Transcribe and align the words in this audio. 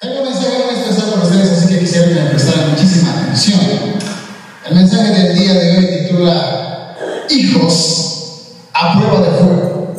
Tengo 0.00 0.20
un 0.20 0.26
mensaje 0.26 0.62
muy 0.64 0.80
especial 0.80 1.10
para 1.10 1.26
ustedes, 1.26 1.58
así 1.58 1.74
que 1.74 1.80
quisiera 1.80 2.06
que 2.06 2.14
me 2.14 2.30
prestaran 2.30 2.70
muchísima 2.70 3.20
atención. 3.20 3.58
El 4.68 4.76
mensaje 4.76 5.12
del 5.12 5.36
día 5.36 5.54
de 5.54 5.76
hoy 5.76 6.06
titula 6.06 6.96
Hijos 7.28 8.52
a 8.74 8.96
prueba 8.96 9.26
de 9.26 9.30
fuego. 9.38 9.94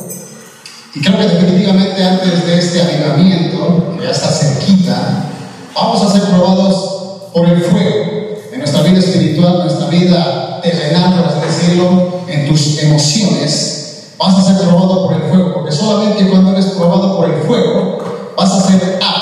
Y 0.94 1.00
creo 1.02 1.18
que 1.18 1.26
definitivamente 1.26 2.02
antes 2.02 2.46
de 2.46 2.58
este 2.58 2.80
avivamiento, 2.80 3.94
que 3.98 4.04
ya 4.04 4.12
está 4.12 4.28
cerquita, 4.28 5.26
vamos 5.74 6.00
a 6.02 6.12
ser 6.18 6.30
probados 6.30 7.30
por 7.34 7.46
el 7.46 7.60
fuego 7.60 8.38
en 8.54 8.58
nuestra 8.58 8.80
vida 8.80 9.00
espiritual, 9.00 9.56
en 9.56 9.66
nuestra 9.66 9.86
vida 9.88 10.60
terrenal, 10.62 11.20
por 11.20 11.28
así 11.28 11.40
decirlo, 11.46 12.22
en 12.26 12.48
tus 12.48 12.78
emociones. 12.78 14.14
Vas 14.16 14.34
a 14.34 14.44
ser 14.44 14.66
probado 14.66 15.08
por 15.08 15.14
el 15.14 15.28
fuego, 15.28 15.52
porque 15.52 15.72
solamente 15.72 16.26
cuando 16.30 16.52
eres 16.52 16.64
probado 16.68 17.18
por 17.18 17.28
el 17.28 17.42
fuego 17.42 18.32
vas 18.34 18.50
a 18.50 18.66
ser 18.66 18.98
apto 19.02 19.19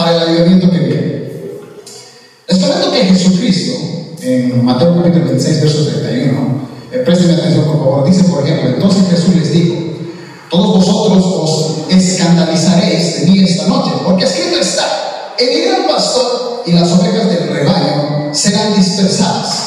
para 0.00 0.16
el 0.16 0.22
avivamiento 0.22 0.70
que 0.70 0.78
viene. 0.78 1.30
Les 2.48 2.58
comento 2.58 2.90
que 2.90 3.04
Jesucristo, 3.04 3.72
en 4.22 4.64
Mateo 4.64 4.96
capítulo 4.96 5.26
26, 5.26 5.60
verso 5.60 5.84
31, 5.84 6.40
eh, 6.90 6.98
presten 7.04 7.30
atención 7.32 7.64
por 7.66 7.78
favor, 7.78 8.04
dice 8.06 8.24
por 8.24 8.42
ejemplo, 8.42 8.70
entonces 8.70 9.02
Jesús 9.10 9.36
les 9.36 9.52
dijo, 9.52 9.74
todos 10.50 10.78
vosotros 10.78 11.24
os 11.24 11.92
escandalizaréis 11.94 13.20
de 13.20 13.26
mí 13.26 13.44
esta 13.44 13.66
noche, 13.66 13.92
porque 14.02 14.24
escrito 14.24 14.58
está, 14.58 15.34
heriré 15.38 15.76
al 15.76 15.86
pastor 15.86 16.62
y 16.66 16.72
las 16.72 16.90
ovejas 16.92 17.28
del 17.28 17.48
rebaño 17.48 18.30
serán 18.32 18.74
dispersadas. 18.74 19.66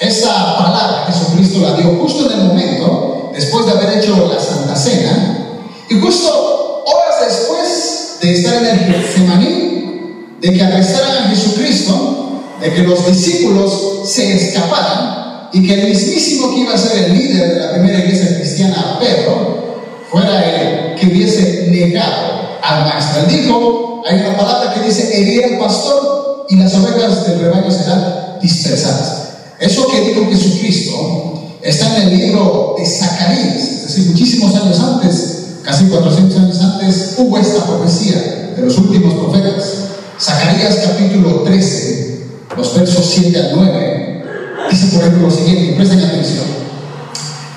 Esta 0.00 0.56
palabra 0.56 1.06
Jesucristo 1.08 1.60
la 1.60 1.76
dio 1.76 1.94
justo 2.00 2.26
en 2.26 2.40
el 2.40 2.46
momento, 2.46 3.32
después 3.34 3.66
de 3.66 3.72
haber 3.72 3.98
hecho 3.98 4.32
la 4.32 4.40
Santa 4.40 4.74
Cena, 4.74 5.60
y 5.90 6.00
justo 6.00 6.84
horas 6.86 7.28
después 7.28 7.67
de 8.20 8.32
estar 8.32 8.64
en 8.64 8.66
el 8.66 8.78
Getsemaní, 8.78 10.36
de 10.40 10.52
que 10.52 10.62
arrestaran 10.62 11.24
a 11.24 11.28
Jesucristo, 11.28 12.42
de 12.60 12.72
que 12.72 12.82
los 12.82 13.06
discípulos 13.06 14.02
se 14.04 14.32
escaparan 14.34 15.50
y 15.52 15.66
que 15.66 15.74
el 15.74 15.88
mismísimo 15.88 16.54
que 16.54 16.60
iba 16.60 16.74
a 16.74 16.78
ser 16.78 17.04
el 17.04 17.18
líder 17.18 17.54
de 17.54 17.60
la 17.60 17.72
primera 17.72 17.98
iglesia 18.00 18.36
cristiana, 18.36 18.98
Pedro, 19.00 20.04
fuera 20.10 20.44
el 20.44 20.94
que 20.96 21.06
hubiese 21.06 21.68
negado 21.70 22.58
al 22.62 22.84
maestro. 22.84 23.22
Él 23.22 23.28
dijo, 23.28 24.02
hay 24.08 24.20
una 24.20 24.36
palabra 24.36 24.74
que 24.74 24.80
dice, 24.80 25.16
heriré 25.16 25.54
al 25.54 25.58
pastor 25.58 26.46
y 26.48 26.56
las 26.56 26.74
ovejas 26.74 27.26
del 27.26 27.40
rebaño 27.40 27.70
serán 27.70 28.38
dispersadas. 28.40 29.28
Eso 29.60 29.86
que 29.88 30.00
dijo 30.00 30.26
Jesucristo 30.30 31.58
está 31.62 31.96
en 31.96 32.08
el 32.08 32.18
libro 32.18 32.76
de 32.78 32.86
Zacarías, 32.86 33.56
es 33.56 33.82
decir, 33.88 34.10
muchísimos 34.10 34.54
años 34.54 34.78
antes, 34.78 35.37
casi 35.68 35.84
400 35.84 36.38
años 36.38 36.60
antes, 36.62 37.14
hubo 37.18 37.36
esta 37.36 37.62
profecía 37.66 38.54
de 38.56 38.62
los 38.62 38.78
últimos 38.78 39.12
profetas. 39.12 39.64
Zacarías 40.18 40.76
capítulo 40.76 41.42
13, 41.42 42.26
los 42.56 42.74
versos 42.74 43.04
7 43.04 43.38
al 43.38 43.50
9, 43.54 44.24
dice 44.70 44.86
por 44.86 45.02
ejemplo 45.02 45.28
lo 45.28 45.30
siguiente, 45.30 45.74
presten 45.76 46.00
atención. 46.00 46.46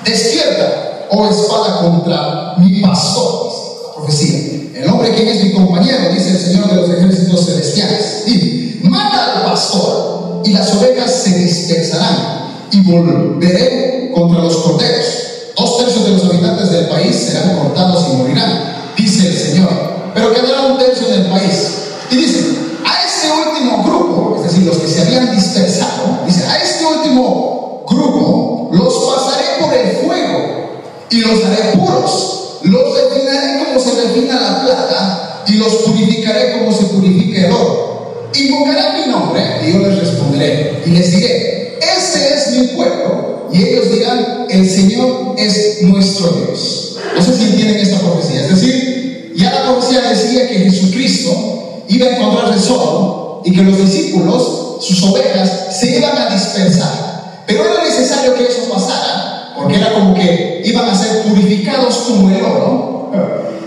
Despierta, 0.04 1.06
oh 1.10 1.26
espada, 1.26 1.80
contra 1.80 2.54
mi 2.58 2.82
pastor, 2.82 3.50
la 3.86 3.94
profecía. 3.96 4.60
El 4.74 4.90
hombre 4.90 5.14
que 5.14 5.32
es 5.32 5.44
mi 5.44 5.52
compañero, 5.54 6.12
dice 6.12 6.32
el 6.32 6.38
Señor 6.38 6.68
de 6.68 6.76
los 6.76 6.90
ejércitos 6.90 7.46
celestiales. 7.46 8.24
Y 8.26 8.80
mata 8.82 9.38
al 9.38 9.44
pastor 9.44 10.42
y 10.44 10.52
las 10.52 10.70
ovejas 10.74 11.10
se 11.10 11.38
dispersarán 11.38 12.68
y 12.70 12.80
volveré 12.82 14.12
contra 14.14 14.42
los 14.42 14.56
corderos. 14.56 15.21
Dos 15.56 15.78
tercios 15.78 16.04
de 16.04 16.10
los 16.12 16.24
habitantes 16.24 16.70
del 16.70 16.86
país 16.86 17.14
serán 17.14 17.58
cortados 17.58 18.06
y 18.08 18.16
morirán, 18.16 18.92
dice 18.96 19.28
el 19.28 19.38
Señor. 19.38 19.68
Pero 20.14 20.32
quedará 20.32 20.62
un 20.62 20.78
tercio 20.78 21.08
del 21.08 21.26
país. 21.26 21.72
Y 22.10 22.16
dice, 22.16 22.58
a 22.84 23.06
este 23.06 23.28
último 23.30 23.84
grupo, 23.84 24.36
es 24.36 24.50
decir, 24.50 24.66
los 24.66 24.78
que 24.78 24.88
se 24.88 25.02
habían 25.02 25.34
dispersado, 25.34 26.20
dice, 26.26 26.44
a 26.46 26.62
este 26.62 26.84
último 26.86 27.84
grupo 27.88 28.70
los 28.72 28.94
pasaré 28.94 29.44
por 29.60 29.74
el 29.74 29.96
fuego 29.98 30.82
y 31.10 31.20
los 31.20 31.44
haré 31.44 31.76
puros. 31.76 32.38
Los 32.62 32.82
refinaré 32.94 33.64
como 33.64 33.80
se 33.80 34.00
refina 34.00 34.40
la 34.40 34.62
plata 34.62 35.42
y 35.46 35.54
los 35.54 35.74
purificaré 35.74 36.58
como 36.58 36.72
se 36.72 36.84
purifica 36.84 37.46
el 37.46 37.52
oro. 37.52 38.30
Invocarán 38.34 39.00
mi 39.00 39.12
nombre 39.12 39.42
y 39.62 39.72
yo 39.72 39.78
les 39.80 39.98
responderé 39.98 40.82
y 40.86 40.90
les 40.90 41.10
diré, 41.10 41.78
este 41.78 42.34
es 42.34 42.50
mi 42.52 42.68
pueblo. 42.68 43.31
Y 43.52 43.62
ellos 43.62 43.90
dirán, 43.90 44.46
el 44.48 44.68
Señor 44.68 45.34
es 45.36 45.82
nuestro 45.82 46.28
Dios. 46.28 46.96
No 47.14 47.22
sé 47.22 47.36
si 47.36 47.44
entienden 47.44 47.76
esta 47.78 47.98
profecía. 48.00 48.42
Es 48.42 48.50
decir, 48.50 49.34
ya 49.36 49.52
la 49.52 49.72
profecía 49.72 50.00
decía 50.08 50.48
que 50.48 50.58
Jesucristo 50.60 51.84
iba 51.88 52.06
a 52.06 52.16
encontrarse 52.16 52.66
solo 52.66 53.42
y 53.44 53.52
que 53.52 53.62
los 53.62 53.76
discípulos, 53.76 54.78
sus 54.80 55.02
ovejas, 55.04 55.78
se 55.78 55.98
iban 55.98 56.16
a 56.16 56.34
dispersar. 56.34 57.42
Pero 57.46 57.64
era 57.64 57.84
necesario 57.84 58.34
que 58.34 58.44
eso 58.44 58.72
pasara, 58.72 59.52
porque 59.56 59.76
era 59.76 59.92
como 59.92 60.14
que 60.14 60.62
iban 60.64 60.88
a 60.88 60.96
ser 60.96 61.22
purificados 61.22 61.94
como 62.06 62.30
el 62.30 62.42
oro. 62.42 63.10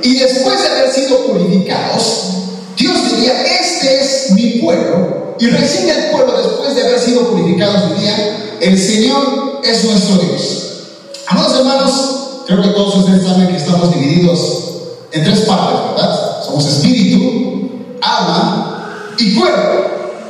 Y 0.01 0.17
después 0.17 0.61
de 0.61 0.67
haber 0.67 0.91
sido 0.91 1.25
purificados, 1.27 2.44
este 3.23 3.99
es 3.99 4.31
mi 4.31 4.59
pueblo. 4.61 5.35
Y 5.39 5.47
recién 5.47 5.89
el 5.89 6.11
pueblo, 6.11 6.37
después 6.37 6.75
de 6.75 6.83
haber 6.83 6.99
sido 6.99 7.29
purificados, 7.29 7.95
diría, 7.95 8.55
el 8.61 8.79
Señor 8.79 9.61
es 9.63 9.83
nuestro 9.83 10.17
Dios. 10.17 10.65
Amados 11.27 11.59
hermanos, 11.59 11.93
creo 12.47 12.61
que 12.61 12.69
todos 12.69 12.95
ustedes 12.97 13.23
saben 13.23 13.47
que 13.47 13.57
estamos 13.57 13.93
divididos 13.93 14.65
en 15.11 15.23
tres 15.23 15.41
partes, 15.41 15.95
¿verdad? 15.95 16.43
Somos 16.45 16.65
espíritu, 16.67 17.69
alma 18.01 19.15
y 19.17 19.35
cuerpo. 19.35 19.71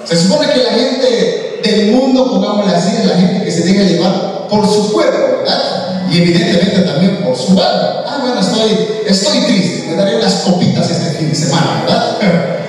Se 0.05 0.15
supone 0.17 0.47
que 0.47 0.63
la 0.63 0.71
gente 0.71 1.61
del 1.63 1.91
mundo, 1.91 2.29
pongámosle 2.31 2.75
así, 2.75 2.95
es 2.97 3.05
la 3.05 3.17
gente 3.17 3.43
que 3.43 3.51
se 3.51 3.63
deja 3.63 3.83
llevar 3.83 4.47
por 4.49 4.65
su 4.67 4.91
cuerpo, 4.91 5.39
¿verdad? 5.39 6.07
Y 6.11 6.17
evidentemente 6.17 6.81
también 6.81 7.23
por 7.23 7.35
su 7.35 7.51
alma. 7.51 8.03
Ah, 8.07 8.19
bueno, 8.21 8.39
estoy, 8.39 8.87
estoy 9.07 9.39
triste, 9.39 9.87
me 9.89 9.95
daré 9.95 10.17
unas 10.17 10.33
copitas 10.35 10.89
este 10.89 11.17
fin 11.17 11.29
de 11.29 11.35
semana, 11.35 11.83
¿verdad? 11.85 12.64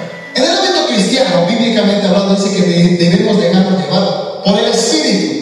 Bíblicamente 1.76 2.06
hablando, 2.06 2.34
dice 2.34 2.56
que 2.56 2.96
debemos 2.96 3.40
dejarnos 3.40 3.82
llevar 3.82 4.42
por 4.44 4.58
el 4.58 4.66
espíritu. 4.66 5.36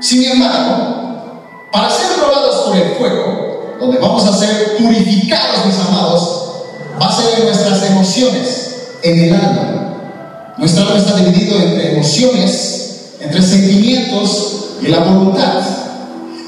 Sin 0.00 0.24
embargo, 0.24 1.68
para 1.72 1.90
ser 1.90 2.16
probados 2.18 2.56
por 2.66 2.76
el 2.76 2.94
fuego, 2.94 3.76
donde 3.80 3.98
vamos 3.98 4.24
a 4.26 4.36
ser 4.36 4.76
purificados, 4.78 5.66
mis 5.66 5.76
amados, 5.76 6.52
va 7.00 7.06
a 7.06 7.12
ser 7.12 7.38
en 7.38 7.46
nuestras 7.46 7.90
emociones, 7.90 8.74
en 9.02 9.18
el 9.24 9.34
alma. 9.34 10.54
Nuestra 10.56 10.84
alma 10.84 10.98
está 10.98 11.16
dividido 11.16 11.58
entre 11.58 11.94
emociones, 11.94 13.14
entre 13.20 13.42
sentimientos 13.42 14.76
y 14.82 14.88
la 14.88 15.00
voluntad. 15.00 15.60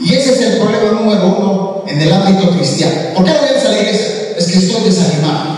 Y 0.00 0.14
ese 0.14 0.32
es 0.32 0.40
el 0.40 0.58
problema 0.58 0.92
número 0.92 1.26
uno 1.26 1.84
en 1.86 2.00
el 2.00 2.12
ámbito 2.12 2.50
cristiano. 2.50 3.14
¿Por 3.14 3.24
qué 3.24 3.32
no 3.32 3.40
vienes 3.42 3.64
a 3.64 3.70
la 3.70 3.78
iglesia? 3.78 4.06
Es 4.36 4.46
que 4.46 4.58
estoy 4.58 4.84
desanimado. 4.84 5.56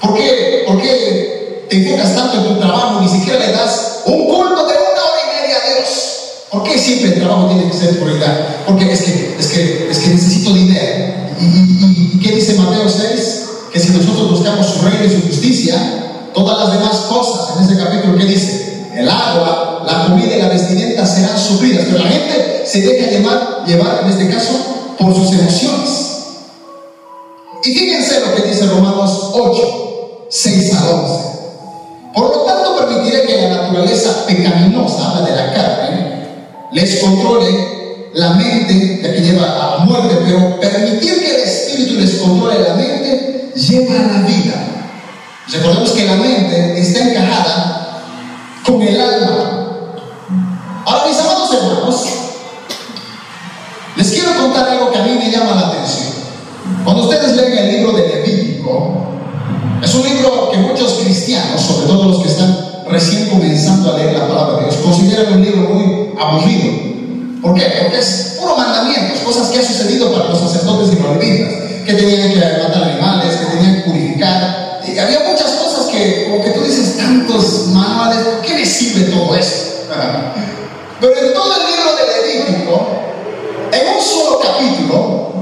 ¿Por 0.00 0.14
qué, 0.14 0.64
¿Por 0.66 0.80
qué 0.80 1.39
te 1.70 1.76
enfocas 1.76 2.14
tanto 2.16 2.38
en 2.38 2.44
tu 2.48 2.60
trabajo? 2.60 3.00
Ni 3.00 3.08
siquiera 3.08 3.38
le 3.38 3.52
das 3.52 4.00
un 4.04 4.26
culto 4.26 4.66
de 4.66 4.74
una 4.74 5.02
hora 5.06 5.20
y 5.24 5.42
media 5.42 5.56
a 5.56 5.68
Dios. 5.68 5.88
¿Por 6.50 6.64
qué 6.64 6.76
siempre 6.76 7.14
el 7.14 7.20
trabajo 7.20 7.46
tiene 7.46 7.70
que 7.70 7.76
ser 7.76 8.00
prioridad? 8.00 8.64
Porque 8.66 8.92
es 8.92 9.02
que, 9.02 9.36
es 9.38 9.46
que, 9.46 9.88
es 9.90 9.98
que 10.00 10.08
necesito 10.10 10.52
dinero. 10.52 11.14
¿Y, 11.40 11.44
y, 11.44 12.10
y 12.14 12.20
qué 12.20 12.34
dice 12.34 12.54
Mateo 12.54 12.88
6? 12.88 13.46
Que 13.72 13.78
si 13.78 13.90
nosotros 13.90 14.32
buscamos 14.32 14.66
su 14.66 14.82
reino 14.82 15.04
y 15.04 15.10
su 15.10 15.28
justicia, 15.28 15.76
todas 16.34 16.58
las 16.58 16.72
demás 16.72 16.96
cosas 17.08 17.56
en 17.56 17.64
ese 17.64 17.82
capítulo, 17.82 18.18
¿qué 18.18 18.24
dice? 18.24 18.88
El 18.96 19.08
agua, 19.08 19.84
la 19.86 20.06
comida 20.06 20.36
y 20.36 20.42
la 20.42 20.48
vestimenta 20.48 21.06
serán 21.06 21.38
suplidas. 21.38 21.84
Pero 21.88 22.02
la 22.02 22.10
gente 22.10 22.64
se 22.66 22.80
deja 22.80 23.10
llevar, 23.12 23.64
llevar, 23.64 24.00
en 24.02 24.10
este 24.10 24.28
caso, 24.28 24.52
por 24.98 25.14
sus 25.14 25.32
emociones. 25.38 26.10
Y 27.62 27.74
fíjense 27.74 28.20
lo 28.26 28.34
que 28.34 28.42
dice 28.42 28.66
Romanos 28.66 29.30
8, 29.34 30.26
6 30.28 30.74
a 30.74 30.90
11. 30.90 31.39
Por 32.20 32.36
lo 32.36 32.42
tanto, 32.42 32.76
permitiré 32.76 33.22
que 33.22 33.40
la 33.40 33.48
naturaleza 33.48 34.26
pecaminosa, 34.26 35.22
de 35.22 35.34
la 35.34 35.54
carne, 35.54 36.26
les 36.70 37.00
controle 37.00 38.10
la 38.12 38.34
mente, 38.34 39.00
ya 39.02 39.10
que 39.14 39.22
lleva 39.22 39.44
a 39.44 39.78
la 39.78 39.84
muerte, 39.86 40.18
pero 40.26 40.60
permitir 40.60 41.18
que 41.18 41.30
el 41.34 41.40
espíritu 41.40 41.94
les 41.98 42.16
controle 42.16 42.58
la 42.58 42.74
mente 42.74 43.52
lleva 43.56 43.94
a 43.94 44.18
la 44.18 44.28
vida. 44.28 44.52
Recordemos 45.50 45.92
que 45.92 46.04
la 46.04 46.16
mente 46.16 46.78
está 46.78 47.08
encajada 47.08 48.02
con 48.66 48.82
el 48.82 49.00
alma. 49.00 49.86
Ahora, 50.84 51.06
mis 51.08 51.18
amados 51.20 51.54
hermanos, 51.54 52.04
les 53.96 54.10
quiero 54.10 54.36
contar 54.36 54.68
algo 54.68 54.90
que 54.90 54.98
a 54.98 55.04
mí 55.04 55.12
me 55.12 55.30
llama 55.30 55.54
la 55.54 55.68
atención. 55.68 56.12
Cuando 56.84 57.04
ustedes 57.04 57.34
leen 57.34 57.56
el 57.56 57.76
libro 57.76 57.92
de 57.92 58.08
Levítico, 58.08 59.10
es 59.82 59.94
un 59.94 60.02
libro 60.02 60.50
que 60.50 60.58
muchos 60.58 61.00
cristianos, 61.02 61.60
sobre 61.60 61.86
todo 61.86 62.08
los 62.08 62.22
que 62.22 62.28
están 62.28 62.84
recién 62.88 63.28
comenzando 63.30 63.92
a 63.92 63.98
leer 63.98 64.18
la 64.18 64.28
palabra 64.28 64.56
de 64.56 64.64
Dios, 64.64 64.76
consideran 64.76 65.34
un 65.34 65.42
libro 65.42 65.68
muy 65.70 66.10
aburrido. 66.18 66.90
¿Por 67.40 67.54
qué? 67.54 67.64
Porque 67.82 67.98
es 67.98 68.36
puro 68.38 68.56
mandamientos, 68.56 69.20
cosas 69.20 69.48
que 69.48 69.58
han 69.58 69.64
sucedido 69.64 70.12
para 70.12 70.28
los 70.28 70.38
sacerdotes 70.38 70.92
y 70.92 71.02
los 71.02 71.16
levitas, 71.16 71.52
que 71.86 71.94
tenían 71.94 72.30
que 72.30 72.38
matar 72.62 72.84
animales, 72.84 73.36
que 73.36 73.56
tenían 73.56 73.76
que 73.76 73.90
purificar. 73.90 74.80
había 74.82 75.20
muchas 75.30 75.50
cosas 75.52 75.86
que, 75.86 76.28
como 76.30 76.44
que 76.44 76.50
tú 76.50 76.62
dices, 76.62 76.96
tantos 76.96 77.68
manuales, 77.68 78.18
¿por 78.18 78.40
qué 78.42 78.54
me 78.54 78.66
sirve 78.66 79.10
todo 79.10 79.34
eso? 79.34 79.84
Pero 81.00 81.16
en 81.16 81.32
todo 81.32 81.52
el 81.56 81.66
libro 81.66 81.90
de 81.96 82.44
Levítico, 82.44 82.86
en 83.72 83.96
un 83.96 84.02
solo 84.02 84.40
capítulo, 84.40 85.32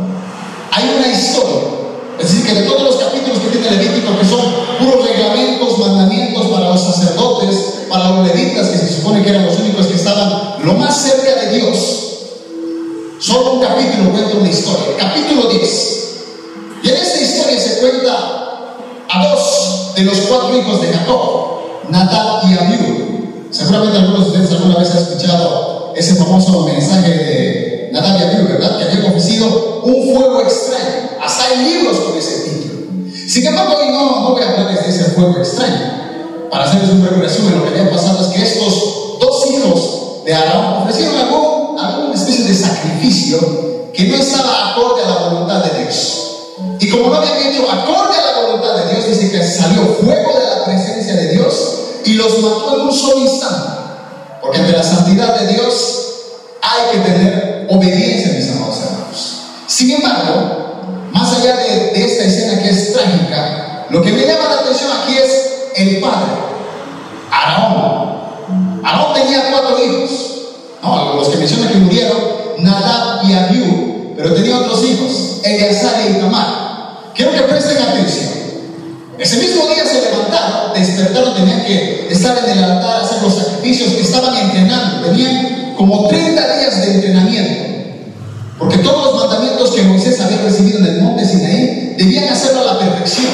hay 0.70 0.84
una 0.96 1.08
historia. 1.08 1.87
Es 2.18 2.28
decir, 2.28 2.46
que 2.46 2.60
de 2.60 2.66
todos 2.66 2.82
los 2.82 2.96
capítulos 2.96 3.38
que 3.38 3.58
tiene 3.58 3.76
Levítico, 3.76 4.18
que 4.18 4.26
son 4.26 4.40
puros 4.78 5.08
reglamentos, 5.08 5.78
mandamientos 5.78 6.46
para 6.48 6.70
los 6.70 6.80
sacerdotes, 6.80 7.56
para 7.88 8.10
los 8.10 8.26
levitas, 8.26 8.68
que 8.68 8.78
se 8.78 8.96
supone 8.96 9.22
que 9.22 9.30
eran 9.30 9.46
los 9.46 9.58
únicos 9.58 9.86
que 9.86 9.94
estaban 9.94 10.56
lo 10.64 10.74
más 10.74 10.96
cerca 10.96 11.40
de 11.42 11.58
Dios, 11.58 11.76
solo 13.20 13.54
un 13.54 13.60
capítulo 13.60 14.10
cuenta 14.10 14.36
una 14.36 14.48
historia. 14.48 14.96
Capítulo 14.98 15.48
10. 15.48 15.98
Y 16.82 16.88
en 16.88 16.94
esta 16.94 17.20
historia 17.20 17.60
se 17.60 17.78
cuenta 17.80 18.74
a 19.08 19.28
dos 19.28 19.92
de 19.94 20.02
los 20.02 20.18
cuatro 20.22 20.58
hijos 20.58 20.80
de 20.80 20.88
Jacob, 20.88 21.60
Nadab 21.88 22.50
y 22.50 22.54
Abiú. 22.54 23.48
Seguramente 23.50 23.98
algunos 23.98 24.24
de 24.24 24.30
ustedes 24.30 24.52
alguna 24.52 24.78
vez 24.78 24.90
han 24.90 24.98
escuchado 24.98 25.92
ese 25.96 26.16
famoso 26.16 26.64
mensaje 26.66 27.10
de 27.10 27.67
Nadab 27.92 28.18
y 28.18 28.22
Abiú, 28.22 28.48
¿verdad? 28.48 28.78
Que 28.78 28.84
habían 28.84 29.06
ofrecido 29.06 29.82
un 29.84 30.14
fuego 30.14 30.40
extraño. 30.40 31.10
Hasta 31.22 31.44
hay 31.46 31.58
libros 31.64 31.98
con 31.98 32.16
ese 32.16 32.40
título. 32.40 32.68
Sin 33.28 33.46
embargo, 33.46 33.76
hoy 33.78 33.88
no, 33.90 34.20
no 34.20 34.30
voy 34.30 34.42
a 34.42 34.50
hablarles 34.50 34.84
de 34.84 34.90
ese 34.90 35.04
fuego 35.10 35.36
extraño. 35.38 35.98
Para 36.50 36.64
hacerles 36.64 36.90
un 36.90 37.02
breve 37.02 37.22
resumen, 37.22 37.58
lo 37.58 37.64
que 37.64 37.78
había 37.78 37.90
pasado 37.90 38.20
es 38.20 38.28
que 38.28 38.42
estos 38.42 39.18
dos 39.20 39.50
hijos 39.50 40.24
de 40.24 40.34
Aarón 40.34 40.82
ofrecieron 40.82 41.16
algún, 41.16 41.78
alguna 41.78 42.14
especie 42.14 42.44
de 42.44 42.54
sacrificio 42.54 43.38
que 43.92 44.04
no 44.04 44.16
estaba 44.16 44.70
acorde 44.70 45.02
a 45.02 45.08
la 45.08 45.28
voluntad 45.28 45.64
de 45.64 45.82
Dios. 45.82 46.24
Y 46.80 46.88
como 46.88 47.08
no 47.08 47.16
habían 47.16 47.38
hecho 47.38 47.70
acorde 47.70 48.14
a 48.16 48.32
la 48.32 48.46
voluntad 48.46 48.76
de 48.76 48.94
Dios, 48.94 49.08
dice 49.08 49.30
que 49.30 49.42
salió 49.44 49.82
fuego 50.00 50.38
de 50.38 50.46
la 50.46 50.64
presencia 50.64 51.14
de 51.14 51.32
Dios 51.32 51.54
y 52.04 52.14
los 52.14 52.38
mató 52.40 52.76
en 52.76 52.80
un 52.82 52.92
solo 52.92 53.20
instante. 53.20 53.68
Porque 54.40 54.58
ante 54.58 54.72
la 54.72 54.82
santidad 54.82 55.38
de 55.40 55.52
Dios 55.54 55.97
hay 56.62 56.90
que 56.92 56.98
tener 57.10 57.66
obediencia, 57.70 58.32
mis 58.32 58.50
amados 58.50 58.80
hermanos. 58.82 59.42
Sin 59.66 59.90
embargo, 59.90 61.08
más 61.12 61.32
allá 61.38 61.56
de, 61.56 62.04
esta 62.04 62.24
escena 62.24 62.62
que 62.62 62.70
es 62.70 62.92
trágica, 62.92 63.86
lo 63.90 64.02
que 64.02 64.12
me 64.12 64.26
llama 64.26 64.48
la 64.48 64.60
atención 64.60 64.90
aquí 65.02 65.16
es 65.16 65.70
el 65.76 66.00
padre, 66.00 66.32
Aarón. 67.30 68.84
Aarón 68.84 69.14
tenía 69.14 69.50
cuatro 69.50 69.84
hijos. 69.84 70.28
Los 71.16 71.28
que 71.28 71.36
mencionan 71.36 71.68
que 71.68 71.78
murieron, 71.78 72.18
Nadab 72.58 73.28
y 73.28 73.32
Abiú, 73.32 74.14
pero 74.16 74.34
tenía 74.34 74.58
otros 74.58 74.84
hijos, 74.84 75.40
Eleazar 75.42 76.00
y 76.08 76.14
Tamar. 76.14 77.12
Quiero 77.14 77.32
que 77.32 77.42
presten 77.42 77.82
atención. 77.82 78.28
Ese 79.18 79.38
mismo 79.38 79.66
día 79.66 79.84
se 79.84 80.00
levantaron, 80.00 80.72
despertaron, 80.74 81.34
tenían 81.34 81.64
que 81.64 82.06
estar 82.08 82.38
en 82.38 82.56
el 82.56 82.64
altar, 82.64 83.02
hacer 83.02 83.20
los 83.20 83.34
sacrificios, 83.34 83.94
estaban 83.94 84.36
entrenando, 84.36 85.08
tenían 85.08 85.67
como 85.78 86.08
30 86.08 86.58
días 86.58 86.80
de 86.80 86.94
entrenamiento. 86.94 87.68
Porque 88.58 88.78
todos 88.78 89.12
los 89.12 89.22
mandamientos 89.22 89.70
que 89.70 89.82
Moisés 89.82 90.20
había 90.20 90.42
recibido 90.42 90.80
en 90.80 90.86
el 90.86 91.00
monte 91.02 91.24
Sinaí 91.24 91.94
debían 91.96 92.28
hacerlo 92.28 92.62
a 92.62 92.74
la 92.74 92.78
perfección. 92.80 93.26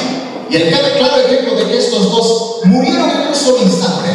Y 0.51 0.55
el 0.55 0.69
claro 0.69 1.17
ejemplo 1.25 1.55
de 1.55 1.65
que 1.65 1.77
estos 1.79 2.11
dos 2.11 2.59
murieron 2.65 3.09
en 3.09 3.27
un 3.29 3.35
solo 3.35 3.63
instante 3.63 4.09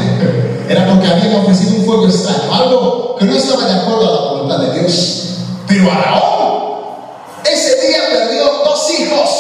era 0.69 0.87
porque 0.87 1.09
habían 1.09 1.35
ofrecido 1.35 1.75
un 1.75 1.85
fuego 1.85 2.07
extraño, 2.07 2.55
algo 2.55 3.17
que 3.19 3.25
no 3.25 3.35
estaba 3.35 3.67
de 3.67 3.81
acuerdo 3.81 4.09
a 4.09 4.13
la 4.13 4.31
voluntad 4.31 4.59
de 4.59 4.79
Dios. 4.79 5.25
Pero 5.67 5.91
Araón, 5.91 6.85
ese 7.45 7.89
día 7.89 7.99
perdió 8.13 8.45
dos 8.65 8.91
hijos. 8.93 9.31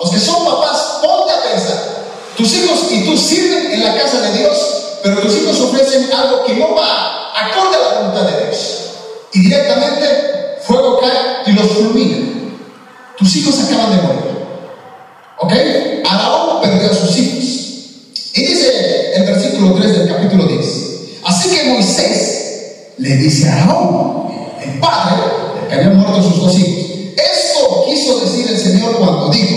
Los 0.00 0.10
que 0.10 0.18
son 0.18 0.46
papás, 0.46 1.00
ponte 1.02 1.32
a 1.34 1.52
pensar. 1.52 1.78
Tus 2.34 2.54
hijos 2.54 2.86
y 2.90 3.04
tú 3.04 3.18
sirven 3.18 3.72
en 3.72 3.84
la 3.84 3.94
casa 3.94 4.22
de 4.22 4.38
Dios, 4.38 4.56
pero 5.02 5.20
tus 5.20 5.36
hijos 5.36 5.60
ofrecen 5.60 6.08
algo 6.12 6.44
que 6.44 6.54
no 6.54 6.74
va 6.74 6.97
acorde 7.50 7.76
a 7.76 7.80
la 7.80 8.00
voluntad 8.00 8.22
de 8.30 8.44
Dios. 8.44 8.90
Y 9.32 9.40
directamente 9.40 10.28
fuego 10.62 11.00
cae 11.00 11.50
y 11.50 11.52
los 11.52 11.66
fulmina. 11.72 12.26
Tus 13.16 13.36
hijos 13.36 13.58
acaban 13.60 13.96
de 13.96 14.02
morir. 14.02 14.22
¿Ok? 15.38 15.52
Araón 16.08 16.60
perdió 16.60 16.90
a 16.90 16.94
sus 16.94 17.16
hijos. 17.18 17.44
Y 18.34 18.40
dice 18.46 19.14
el 19.14 19.24
versículo 19.24 19.74
3 19.74 19.98
del 19.98 20.08
capítulo 20.08 20.44
10. 20.44 20.66
Así 21.24 21.50
que 21.50 21.70
Moisés 21.70 22.92
le 22.98 23.16
dice 23.16 23.48
a 23.48 23.64
Araón, 23.64 24.28
el 24.62 24.78
padre, 24.80 25.22
que 25.68 25.74
había 25.74 25.90
muerto 25.90 26.22
sus 26.22 26.40
dos 26.40 26.58
hijos, 26.58 26.84
esto 27.16 27.84
quiso 27.86 28.20
decir 28.20 28.46
el 28.48 28.58
Señor 28.58 28.98
cuando 28.98 29.30
dijo, 29.30 29.56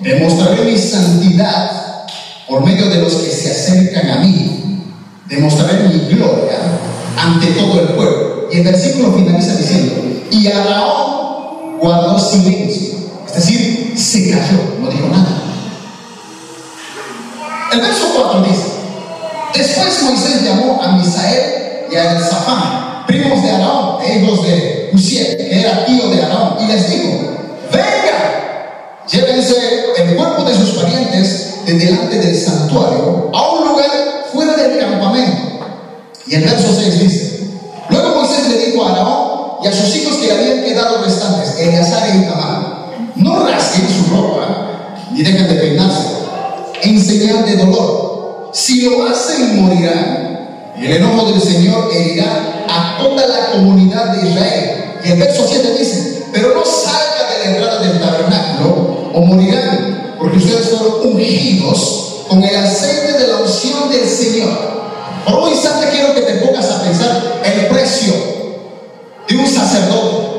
demostraré 0.00 0.62
mi 0.64 0.78
santidad 0.78 2.06
por 2.48 2.64
medio 2.64 2.88
de 2.88 2.98
los 2.98 3.14
que 3.14 3.30
se 3.30 3.50
acercan 3.50 4.10
a 4.10 4.16
mí, 4.20 4.82
demostraré 5.28 5.88
mi 5.88 6.14
gloria 6.14 6.58
ante 7.16 7.46
todo 7.52 7.80
el 7.80 7.88
pueblo. 7.88 8.48
Y 8.50 8.58
el 8.58 8.64
versículo 8.64 9.12
finaliza 9.12 9.54
diciendo, 9.56 9.94
y 10.30 10.46
Araón 10.48 11.78
guardó 11.78 12.18
silencio, 12.18 12.94
es 13.26 13.34
decir, 13.34 13.94
se 13.96 14.30
cayó, 14.30 14.58
no 14.80 14.90
dijo 14.90 15.08
nada. 15.08 15.42
El 17.72 17.80
verso 17.80 18.12
4 18.14 18.42
dice, 18.42 18.66
después 19.54 20.02
Moisés 20.02 20.42
llamó 20.42 20.80
a 20.82 20.92
Misael 20.92 21.86
y 21.90 21.96
a 21.96 22.20
Zafán, 22.20 23.06
primos 23.06 23.42
de 23.42 23.50
Araón, 23.50 24.02
e 24.02 24.18
hijos 24.18 24.42
de 24.46 24.90
Uziel, 24.92 25.36
que 25.36 25.60
era 25.60 25.86
tío 25.86 26.08
de 26.08 26.22
Araón, 26.22 26.56
y 26.60 26.66
les 26.66 26.90
dijo, 26.90 27.08
venga, 27.72 29.02
llévense 29.10 29.54
el 29.96 30.16
cuerpo 30.16 30.44
de 30.44 30.54
sus 30.54 30.70
parientes 30.72 31.64
de 31.64 31.74
delante 31.78 32.18
del 32.18 32.36
santuario 32.36 33.30
a 33.32 33.50
un 33.52 33.68
lugar 33.68 33.90
fuera 34.32 34.56
del 34.56 34.78
campamento. 34.78 35.52
Y 36.32 36.36
el 36.36 36.44
verso 36.44 36.74
6 36.74 36.98
dice, 36.98 37.40
luego 37.90 38.14
Moisés 38.14 38.48
le 38.48 38.56
dijo 38.64 38.82
a 38.82 38.92
Araón 38.92 39.50
y 39.62 39.66
a 39.66 39.72
sus 39.72 39.94
hijos 39.96 40.16
que 40.16 40.32
habían 40.32 40.64
quedado 40.64 41.04
restantes, 41.04 41.58
Eleazar 41.58 42.08
y 42.08 42.20
Itamar, 42.20 42.86
no 43.16 43.46
rasguen 43.46 43.86
su 43.86 44.16
ropa 44.16 44.96
ni 45.12 45.22
dejen 45.22 45.46
de 45.46 45.54
peinarse 45.56 46.06
en 46.84 47.04
señal 47.04 47.44
de 47.44 47.56
dolor. 47.56 48.50
Si 48.54 48.80
lo 48.80 49.06
hacen, 49.08 49.60
morirán. 49.60 50.72
Y 50.80 50.86
el 50.86 50.92
enojo 50.92 51.32
del 51.32 51.40
Señor 51.42 51.90
herirá 51.92 52.64
a 52.66 52.96
toda 52.98 53.26
la 53.26 53.50
comunidad 53.52 54.14
de 54.14 54.30
Israel. 54.30 55.00
Y 55.04 55.10
el 55.10 55.18
verso 55.18 55.44
7 55.46 55.76
dice, 55.78 56.28
pero 56.32 56.54
no 56.54 56.64
salga 56.64 57.30
de 57.30 57.44
la 57.44 57.56
entrada 57.56 57.82
del 57.82 58.00
tabernáculo 58.00 59.10
o 59.12 59.20
morirán, 59.20 60.14
porque 60.18 60.38
ustedes 60.38 60.70
fueron 60.70 61.12
ungidos 61.12 62.24
con 62.26 62.42
el 62.42 62.56
aceite 62.56 63.18
de 63.18 63.26
la 63.26 63.36
unción 63.36 63.90
del 63.90 64.08
Señor. 64.08 64.72
Por 65.24 65.34
un 65.34 65.48
instante 65.50 65.88
quiero 65.90 66.14
que 66.14 66.22
te 66.22 66.34
pongas 66.34 66.70
a 66.70 66.82
pensar 66.82 67.40
el 67.44 67.66
precio 67.68 68.14
de 69.28 69.36
un 69.36 69.46
sacerdote. 69.46 70.32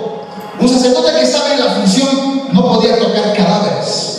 Un 0.60 0.70
sacerdote 0.70 1.12
que 1.14 1.24
estaba 1.24 1.54
en 1.54 1.60
la 1.60 1.72
función 1.76 2.50
no 2.54 2.74
podía 2.74 3.00
tocar 3.00 3.34
cadáveres. 3.34 4.18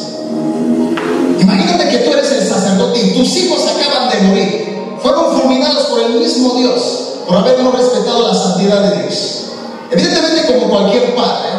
Imagínate 1.38 1.88
que 1.88 1.98
tú 1.98 2.12
eres 2.12 2.32
el 2.32 2.48
sacerdote 2.48 3.00
y 3.00 3.14
tus 3.14 3.36
hijos 3.36 3.60
acaban 3.66 4.10
de 4.10 4.20
morir. 4.28 4.78
Fueron 5.02 5.38
fulminados 5.38 5.84
por 5.84 6.00
el 6.00 6.14
mismo 6.14 6.54
Dios, 6.54 7.20
por 7.28 7.36
haber 7.36 7.60
no 7.60 7.70
respetado 7.72 8.28
la 8.28 8.34
santidad 8.34 8.90
de 8.90 9.02
Dios. 9.02 9.44
Evidentemente, 9.90 10.46
como 10.46 10.70
cualquier 10.70 11.14
padre, 11.14 11.50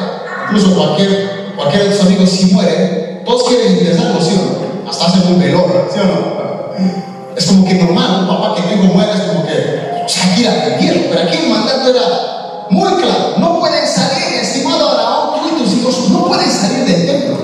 incluso 0.47 0.75
cualquier, 0.75 1.53
cualquiera 1.55 1.85
de 1.85 1.91
tus 1.91 2.01
amigos, 2.01 2.29
si 2.29 2.45
mueren, 2.47 3.21
todos 3.23 3.43
quieren 3.47 3.73
ingresarlo, 3.73 4.19
¿sí 4.19 4.31
o 4.33 4.83
no? 4.83 4.89
Hasta 4.89 5.05
hacen 5.05 5.27
un 5.27 5.39
velorio, 5.39 5.87
¿sí 5.93 5.99
o 5.99 6.05
no? 6.05 7.14
Es 7.35 7.45
como 7.45 7.65
que 7.65 7.73
normal, 7.75 8.21
un 8.21 8.27
papá 8.27 8.55
que 8.55 8.61
tu 8.61 8.75
hijo 8.75 8.93
muere 8.93 9.11
es 9.13 9.21
como 9.21 9.45
que, 9.45 9.53
o 9.53 10.31
aquí 10.31 10.43
perdieron, 10.43 11.03
pero 11.09 11.21
aquí 11.21 11.37
el 11.43 11.49
mandato 11.49 11.89
era 11.89 12.65
muy 12.69 12.93
claro, 12.93 13.35
no 13.37 13.59
pueden 13.59 13.85
salir, 13.87 14.39
estimado 14.41 14.89
Araón, 14.89 15.41
tú 15.41 15.55
y 15.55 15.63
tus 15.63 15.73
hijos 15.73 16.09
no 16.09 16.27
pueden 16.27 16.49
salir 16.49 16.85
del 16.85 17.05
templo. 17.05 17.37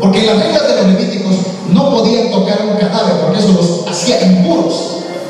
Porque 0.00 0.22
las 0.22 0.38
reglas 0.38 0.68
de 0.68 0.76
los 0.76 0.86
levíticos 0.86 1.34
no 1.70 1.90
podían 1.90 2.30
tocar 2.30 2.62
un 2.62 2.76
cadáver, 2.76 3.20
porque 3.22 3.38
eso 3.38 3.52
los 3.52 3.88
hacía 3.88 4.22
impuros. 4.22 4.74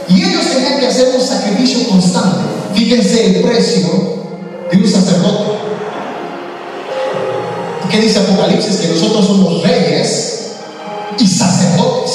Y 0.08 0.22
ellos 0.22 0.46
tenían 0.52 0.80
que 0.80 0.86
hacer 0.86 1.14
un 1.14 1.20
sacrificio 1.20 1.88
constante. 1.88 2.38
Fíjense 2.74 3.26
el 3.26 3.42
precio 3.42 3.88
de 4.70 4.76
un 4.76 4.88
sacerdote. 4.88 5.58
¿Qué 7.90 8.00
dice 8.00 8.18
Apocalipsis? 8.18 8.76
Que 8.76 8.88
nosotros 8.88 9.26
somos 9.26 9.62
reyes 9.62 10.52
y 11.18 11.26
sacerdotes. 11.26 12.07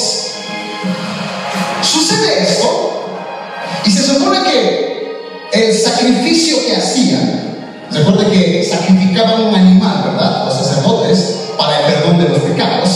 Supone 4.14 4.40
que 4.44 4.94
el 5.54 5.74
sacrificio 5.74 6.58
que 6.66 6.76
hacían, 6.76 7.42
recuerda 7.92 8.30
que 8.30 8.64
sacrificaban 8.64 9.44
un 9.44 9.56
animal, 9.56 10.04
¿verdad? 10.06 10.46
Los 10.46 10.56
sacerdotes 10.56 11.36
para 11.58 11.80
el 11.80 11.94
perdón 11.94 12.20
de 12.20 12.30
los 12.30 12.40
pecados, 12.40 12.90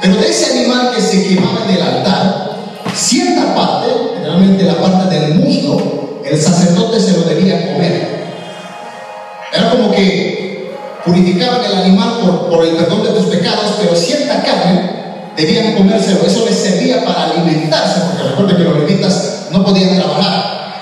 pero 0.00 0.16
de 0.16 0.28
ese 0.28 0.58
animal 0.58 0.92
que 0.94 1.02
se 1.02 1.28
quemaba 1.28 1.64
en 1.68 1.76
el 1.76 1.82
altar, 1.82 2.56
cierta 2.94 3.54
parte, 3.54 3.88
generalmente 4.16 4.64
la 4.64 4.80
parte 4.80 5.18
del 5.18 5.34
muslo, 5.34 6.20
el 6.24 6.40
sacerdote 6.40 7.00
se 7.00 7.12
lo 7.12 7.24
debía 7.24 7.72
comer. 7.74 8.20
Era 9.52 9.70
como 9.70 9.90
que 9.90 10.74
purificaban 11.04 11.64
el 11.64 11.76
animal 11.76 12.18
por, 12.20 12.50
por 12.50 12.64
el 12.64 12.76
perdón 12.76 13.02
de 13.02 13.10
tus 13.10 13.26
pecados, 13.26 13.74
pero 13.80 13.94
cierta 13.94 14.42
carne 14.42 15.00
debían 15.36 15.74
comérselo, 15.74 16.24
eso 16.26 16.44
les 16.46 16.56
servía 16.56 17.04
para 17.04 17.24
alimentarse, 17.24 18.00
porque 18.06 18.30
recuerden 18.30 18.56
que 18.56 18.64
los 18.64 18.78
levitas 18.78 19.46
no 19.50 19.64
podían 19.64 19.96
trabajar, 19.96 20.29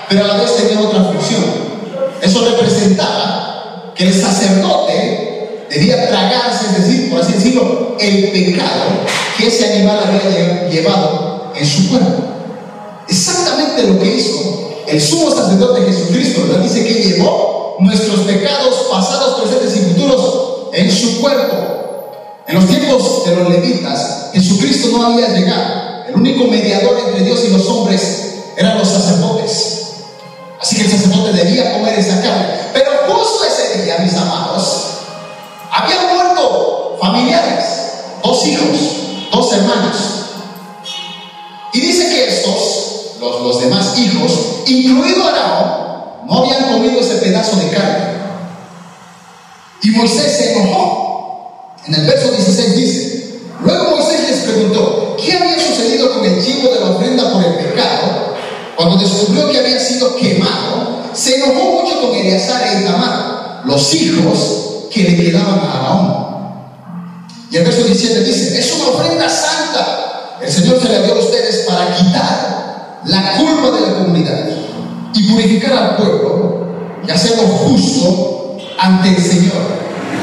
pero 0.09 0.25
a 0.25 0.27
la 0.27 0.37
vez 0.37 0.55
tenían 0.55 0.85
otra 0.85 1.03
función. 1.03 1.43
Eso 2.21 2.45
representaba 2.45 3.93
que 3.95 4.07
el 4.07 4.13
sacerdote 4.13 5.67
debía 5.69 6.09
tragarse, 6.09 6.65
es 6.65 6.85
decir, 6.85 7.09
por 7.09 7.21
así 7.21 7.33
decirlo, 7.33 7.95
el 7.99 8.31
pecado 8.31 8.85
que 9.37 9.47
ese 9.47 9.73
animal 9.73 9.99
había 10.03 10.67
llevado 10.69 11.53
en 11.55 11.65
su 11.65 11.89
cuerpo. 11.89 12.23
Exactamente 13.07 13.83
lo 13.83 13.99
que 13.99 14.15
hizo 14.15 14.69
el 14.89 14.99
sumo 14.99 15.29
sacerdote 15.29 15.85
Jesucristo, 15.85 16.41
¿verdad? 16.47 16.63
Dice 16.63 16.83
que 16.83 16.93
llevó 16.93 17.77
nuestros 17.79 18.21
pecados 18.21 18.87
pasados, 18.91 19.41
presentes 19.41 19.77
y 19.77 19.93
futuros 19.93 20.69
en 20.73 20.91
su 20.91 21.21
cuerpo. 21.21 21.55
En 22.47 22.55
los 22.55 22.65
tiempos 22.65 23.25
de 23.25 23.35
los 23.35 23.49
levitas, 23.49 24.31
Jesucristo 24.33 24.89
no 24.91 25.05
había 25.05 25.29
llegado. 25.29 26.05
El 26.07 26.15
único 26.15 26.45
mediador 26.45 26.97
entre 27.07 27.23
Dios 27.23 27.41
y 27.47 27.53
los 27.53 27.67
hombres 27.67 28.33
eran 28.57 28.79
los 28.79 28.87
sacerdotes. 28.87 29.78
Así 30.61 30.75
que 30.75 30.83
el 30.83 30.91
sacerdote 30.91 31.33
debía 31.33 31.73
comer 31.73 31.97
esa 31.97 32.21
carne. 32.21 32.47
Pero 32.73 32.91
justo 33.07 33.45
ese 33.45 33.83
día, 33.83 33.97
mis 33.99 34.13
amados, 34.15 34.87
habían 35.71 36.15
muerto 36.15 36.97
familiares, 36.99 37.65
dos 38.23 38.45
hijos, 38.45 38.77
dos 39.31 39.53
hermanos. 39.53 39.95
Y 41.73 41.79
dice 41.79 42.09
que 42.09 42.27
estos, 42.27 43.17
los, 43.19 43.41
los 43.41 43.61
demás 43.61 43.97
hijos, 43.97 44.31
incluido 44.65 45.23
Aarón, 45.23 46.27
no 46.27 46.39
habían 46.39 46.71
comido 46.71 46.99
ese 46.99 47.15
pedazo 47.15 47.55
de 47.57 47.69
carne. 47.69 48.19
Y 49.81 49.91
Moisés 49.91 50.35
se 50.35 50.53
enojó 50.53 50.99
en 51.89 51.95
el 51.95 52.05
verso 52.05 52.29
16 52.29 52.75
dice, 52.75 53.39
luego 53.63 53.95
Moisés 53.95 54.29
les 54.29 54.39
preguntó, 54.41 55.17
¿qué 55.17 55.33
había 55.33 55.59
sucedido 55.59 56.13
con 56.13 56.23
el 56.23 56.43
chivo 56.43 56.69
de 56.69 56.79
la 56.81 56.91
ofrenda 56.91 57.33
por 57.33 57.43
el 57.43 57.55
pecado? 57.55 58.28
Cuando 58.79 58.95
descubrió 58.95 59.51
que 59.51 59.59
había 59.59 59.77
sido 59.77 60.15
quemado, 60.15 61.01
se 61.11 61.35
enojó 61.35 61.81
mucho 61.81 61.99
con 61.99 62.15
Eleazar 62.15 62.65
e 62.65 62.79
Itamar, 62.79 63.63
los 63.65 63.93
hijos 63.93 64.87
que 64.89 65.03
le 65.03 65.17
quedaban 65.17 65.59
a 65.59 65.73
Aarón. 65.73 66.15
Y 67.51 67.57
el 67.57 67.65
verso 67.65 67.83
17 67.83 68.23
dice, 68.23 68.57
es 68.57 68.73
una 68.75 68.91
ofrenda 68.91 69.27
santa. 69.27 70.37
El 70.41 70.49
Señor 70.49 70.79
se 70.81 70.87
la 70.93 71.01
dio 71.01 71.13
a 71.13 71.19
ustedes 71.19 71.65
para 71.67 71.93
quitar 71.93 73.01
la 73.03 73.33
culpa 73.35 73.71
de 73.71 73.81
la 73.81 73.93
comunidad 73.95 74.47
y 75.13 75.29
purificar 75.29 75.73
al 75.73 75.95
pueblo 75.97 76.67
y 77.05 77.11
hacerlo 77.11 77.43
justo 77.49 78.55
ante 78.79 79.09
el 79.09 79.21
Señor. 79.21 79.61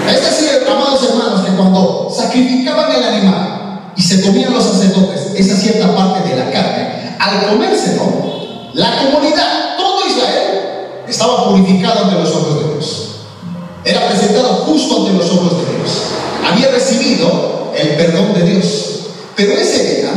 Es 0.08 0.22
decir, 0.22 0.62
amados 0.66 1.06
hermanos, 1.06 1.44
que 1.44 1.54
cuando 1.56 2.10
sacrificaban 2.10 2.90
el 2.90 3.02
animal 3.02 3.92
y 3.94 4.00
se 4.00 4.22
comían 4.22 4.54
los 4.54 4.64
sacerdotes 4.64 5.32
esa 5.34 5.56
cierta 5.56 5.94
parte 5.94 6.26
de 6.26 6.36
la 6.36 6.50
carne, 6.50 7.16
al 7.20 7.50
comérselo, 7.50 8.36
la 8.76 8.95
comunidad, 8.99 9.76
todo 9.78 10.06
Israel, 10.06 11.02
estaba 11.09 11.49
purificado 11.49 12.04
ante 12.04 12.16
los 12.16 12.30
ojos 12.30 12.62
de 12.62 12.75
Dios. 12.75 13.06
Era 13.87 14.06
presentado 14.06 14.49
justo 14.66 14.99
ante 14.99 15.14
los 15.14 15.33
ojos 15.33 15.52
de 15.52 15.76
Dios. 15.76 16.02
Había 16.47 16.68
recibido 16.68 17.73
el 17.75 17.97
perdón 17.97 18.35
de 18.35 18.42
Dios. 18.42 19.00
Pero 19.35 19.54
ese 19.54 19.97
día, 19.97 20.11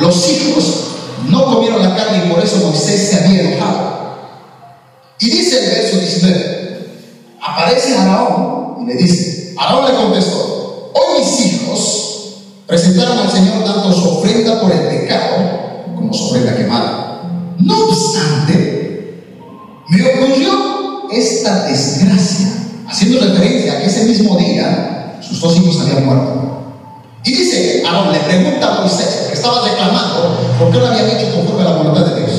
los 0.00 0.28
hijos 0.30 0.64
no 1.28 1.46
comieron 1.46 1.82
la 1.82 1.96
carne 1.96 2.26
y 2.26 2.30
por 2.30 2.44
eso 2.44 2.58
Moisés 2.58 3.10
se 3.10 3.24
había 3.24 3.42
enojado. 3.42 3.90
Y 5.18 5.28
dice 5.28 5.58
el 5.58 5.70
verso 5.70 5.96
19, 5.98 7.06
aparece 7.42 7.96
Araón 7.96 8.76
y 8.82 8.86
le 8.86 8.94
dice, 8.94 9.54
Aarón 9.58 9.86
le 9.86 9.96
contestó, 9.96 10.92
hoy 10.94 11.20
mis 11.24 11.40
hijos 11.40 12.34
presentaron 12.68 13.18
al 13.18 13.30
Señor 13.32 13.64
tanto 13.64 13.92
su 13.92 14.10
ofrenda 14.10 14.60
por 14.60 14.70
el 14.70 14.82
pecado 14.82 15.84
como 15.96 16.14
su 16.14 16.28
ofrenda 16.28 16.56
quemada. 16.56 17.09
No 17.60 17.84
obstante, 17.86 19.22
me 19.88 20.02
ocurrió 20.02 21.08
esta 21.12 21.64
desgracia, 21.64 22.48
haciendo 22.88 23.20
referencia 23.20 23.74
a 23.74 23.78
que 23.80 23.86
ese 23.86 24.04
mismo 24.04 24.36
día 24.36 25.18
sus 25.20 25.40
dos 25.40 25.56
hijos 25.56 25.80
habían 25.80 26.06
muerto. 26.06 26.40
Y 27.24 27.32
dice, 27.32 27.82
Aarón 27.86 28.12
le 28.12 28.20
pregunta 28.20 28.66
a 28.66 28.80
Moisés, 28.80 29.26
que 29.28 29.34
estaba 29.34 29.68
reclamando 29.68 30.54
por 30.58 30.70
qué 30.70 30.78
lo 30.78 30.86
habían 30.86 31.10
hecho 31.10 31.34
conforme 31.34 31.62
a 31.62 31.64
la 31.64 31.76
voluntad 31.76 32.06
de 32.06 32.20
Dios. 32.20 32.30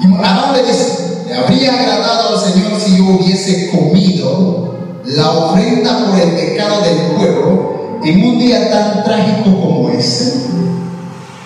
Y 0.00 0.24
Aarón 0.24 0.56
le 0.56 0.64
dice, 0.64 1.24
¿le 1.28 1.34
habría 1.34 1.72
agradado 1.72 2.36
al 2.36 2.52
Señor 2.52 2.80
si 2.80 2.96
yo 2.96 3.04
hubiese 3.04 3.70
comido 3.70 4.72
la 5.06 5.30
ofrenda 5.30 6.06
por 6.06 6.18
el 6.18 6.30
pecado 6.32 6.82
del 6.82 6.96
pueblo 7.16 8.00
en 8.04 8.24
un 8.24 8.38
día 8.38 8.70
tan 8.70 9.04
trágico 9.04 9.60
como 9.60 9.90
este. 9.90 10.40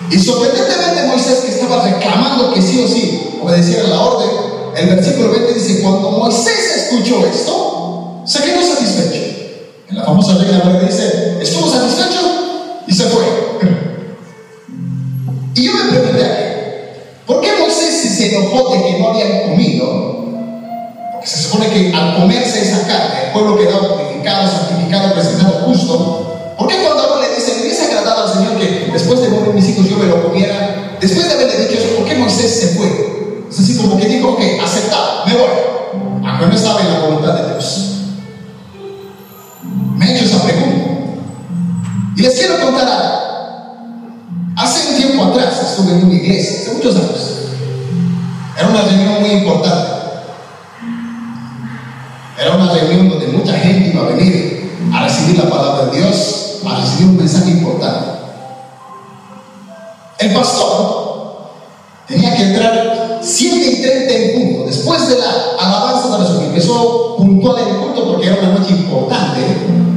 Y 0.09 0.19
sorprendentemente 0.19 1.07
Moisés 1.07 1.39
que 1.39 1.51
estaba 1.51 1.83
reclamando 1.83 2.53
que 2.53 2.61
sí 2.61 2.81
o 2.83 2.87
sí 2.87 3.39
obedeciera 3.41 3.87
la 3.87 4.01
orden, 4.01 4.29
el 4.75 4.95
versículo 4.95 5.31
20 5.31 5.53
dice, 5.53 5.81
cuando 5.81 6.11
Moisés 6.11 6.89
escuchó 6.89 7.25
esto, 7.25 8.21
se 8.25 8.43
quedó 8.43 8.61
satisfecho. 8.61 9.21
En 9.89 9.97
la 9.97 10.03
famosa 10.03 10.37
regla 10.37 10.59
Verde 10.59 10.87
dice, 10.87 11.37
estuvo 11.41 11.69
satisfecho 11.69 12.19
y 12.87 12.93
se 12.93 13.03
fue. 13.05 13.23
Y 15.55 15.63
yo 15.63 15.73
me 15.73 15.89
pregunté, 15.89 16.23
¿por 17.25 17.41
qué 17.41 17.49
Moisés 17.59 18.15
se 18.17 18.35
enojó 18.35 18.73
de 18.73 18.83
que 18.83 18.99
no 18.99 19.09
habían 19.09 19.49
comido 19.49 20.17
se 21.27 21.43
supone 21.43 21.67
que 21.67 21.93
al 21.93 22.15
comerse 22.15 22.61
esa 22.61 22.87
carne, 22.87 23.25
el 23.25 23.31
pueblo 23.33 23.57
quedaba 23.57 23.95
purificado, 23.95 24.49
santificado, 24.49 25.13
presentado 25.13 25.65
justo. 25.65 26.55
¿Por 26.57 26.67
qué 26.67 26.75
cuando 26.81 27.06
después 28.97 29.21
de 29.21 29.29
morir 29.29 29.53
mis 29.53 29.69
hijos 29.69 29.87
yo 29.87 29.97
me 29.97 30.05
lo 30.05 30.23
comiera? 30.23 30.97
Después 30.99 31.27
de 31.27 31.33
haberle 31.33 31.67
dicho 31.67 31.79
eso, 31.79 31.97
¿por 31.97 32.05
qué 32.05 32.15
Moisés 32.15 32.59
se 32.59 32.67
fue? 32.69 33.45
Es 33.49 33.59
así 33.59 33.77
como 33.77 33.97
que 33.97 34.07
dijo, 34.07 34.29
ok, 34.29 34.41
aceptado, 34.63 35.25
me 35.27 35.33
voy. 35.33 36.27
Aunque 36.27 36.47
no 36.47 36.53
estaba 36.53 36.81
en 36.81 36.93
la 36.93 36.99
voluntad 36.99 37.33
de 37.35 37.53
Dios. 37.53 37.91
Me 39.95 40.05
he 40.05 40.15
hecho 40.15 40.25
esa 40.25 40.43
pregunta. 40.43 40.89
Y 42.15 42.21
les 42.21 42.39
quiero 42.39 42.59
contar 42.59 42.87
algo. 42.87 43.17
Hace 44.55 44.89
un 44.89 44.97
tiempo 44.97 45.25
atrás 45.25 45.61
estuve 45.61 45.91
en 45.91 46.05
una 46.05 46.15
iglesia, 46.15 46.61
hace 46.61 46.73
muchos 46.73 46.95
años. 46.95 47.33
Era 48.57 48.67
una 48.67 48.81
reunión 48.81 49.21
muy 49.21 49.29
importante. 49.29 49.91
Era 52.41 52.55
una 52.55 52.73
reunión 52.73 53.09
donde 53.09 53.27
mucha 53.27 53.53
gente 53.53 53.89
iba 53.89 54.03
a 54.03 54.07
venir 54.07 54.71
a 54.91 55.03
recibir 55.03 55.37
la 55.37 55.49
palabra 55.49 55.85
de 55.85 55.97
Dios, 55.99 56.61
a 56.65 56.81
recibir 56.81 57.11
un 57.11 57.17
mensaje 57.17 57.51
importante. 57.51 58.16
El 60.27 60.33
pastor 60.33 61.51
tenía 62.05 62.35
que 62.35 62.43
entrar 62.43 63.19
7 63.21 63.55
y 63.55 63.81
30 63.81 64.13
en 64.13 64.33
punto, 64.33 64.65
después 64.65 65.07
de 65.07 65.19
la 65.19 65.29
alabanza 65.57 66.17
de 66.17 66.23
la 66.23 66.45
Empezó 66.47 67.15
puntual 67.17 67.61
en 67.61 67.69
el 67.69 67.77
culto 67.77 68.11
porque 68.11 68.27
era 68.27 68.37
una 68.41 68.59
noche 68.59 68.71
importante. 68.71 69.39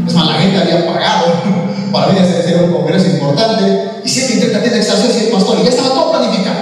Es 0.06 0.14
más, 0.14 0.26
la 0.26 0.34
gente 0.34 0.58
había 0.58 0.86
pagado 0.86 1.26
para 1.92 2.06
venir 2.08 2.22
a 2.22 2.26
hacer 2.26 2.62
un 2.62 2.72
congreso 2.72 3.08
importante. 3.08 4.02
Y 4.04 4.08
7 4.08 4.34
y 4.34 4.40
30 4.40 4.62
tiene 4.62 4.76
y 4.78 5.24
el 5.24 5.32
pastor, 5.32 5.58
y 5.58 5.64
ya 5.64 5.70
estaba 5.70 5.88
todo 5.94 6.10
planificado. 6.12 6.60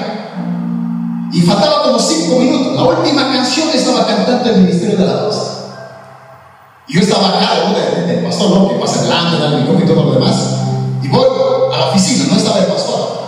Y 1.32 1.40
faltaba 1.42 1.82
como 1.82 1.98
5 1.98 2.38
minutos. 2.38 2.74
La 2.74 2.84
última 2.84 3.32
canción 3.32 3.68
estaba 3.74 4.06
cantando 4.06 4.50
el 4.50 4.62
ministerio 4.62 4.96
de 4.96 5.04
la 5.04 5.12
alabanza. 5.12 5.42
Y 6.86 6.94
yo 6.94 7.00
estaba 7.00 7.28
acá, 7.28 7.54
del, 7.74 8.06
del 8.06 8.24
pastor, 8.24 8.50
¿no? 8.50 8.68
Que 8.70 8.76
pasa 8.76 9.02
delante, 9.02 9.38
da 9.38 9.48
el 9.48 9.56
micrófono 9.60 9.84
y 9.84 9.88
todo 9.88 10.04
lo 10.04 10.12
demás. 10.12 10.36
Y 11.02 11.08
voy 11.08 11.26
a 11.74 11.78
la 11.78 11.88
oficina, 11.88 12.24
no 12.30 12.36
estaba 12.38 12.60
el 12.60 12.66
pastor, 12.66 13.27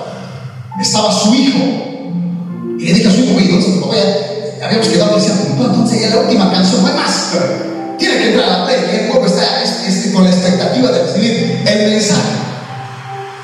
estaba 0.79 1.13
su 1.13 1.35
hijo. 1.35 1.59
Y 2.79 2.85
le 2.85 2.95
dije 2.95 3.09
a 3.09 3.11
su 3.11 3.21
hijo, 3.21 3.37
oye, 3.37 4.57
ya 4.59 4.67
habíamos 4.67 4.89
quedado 4.89 5.17
y 5.17 5.21
decía, 5.21 5.35
entonces 5.59 6.01
ya 6.01 6.11
la 6.11 6.23
última 6.23 6.53
canción, 6.53 6.83
no 6.83 6.89
hay 6.89 6.95
más. 6.95 7.33
Tiene 7.99 8.17
que 8.19 8.27
entrar 8.29 8.49
a 8.49 8.59
la 8.59 8.67
play, 8.67 8.79
y 8.93 8.97
el 8.97 9.09
pueblo 9.09 9.27
está 9.27 9.45
con 10.13 10.25
la 10.25 10.31
expectativa 10.31 10.91
de 10.91 11.03
recibir 11.03 11.63
el 11.67 11.91
mensaje. 11.91 12.31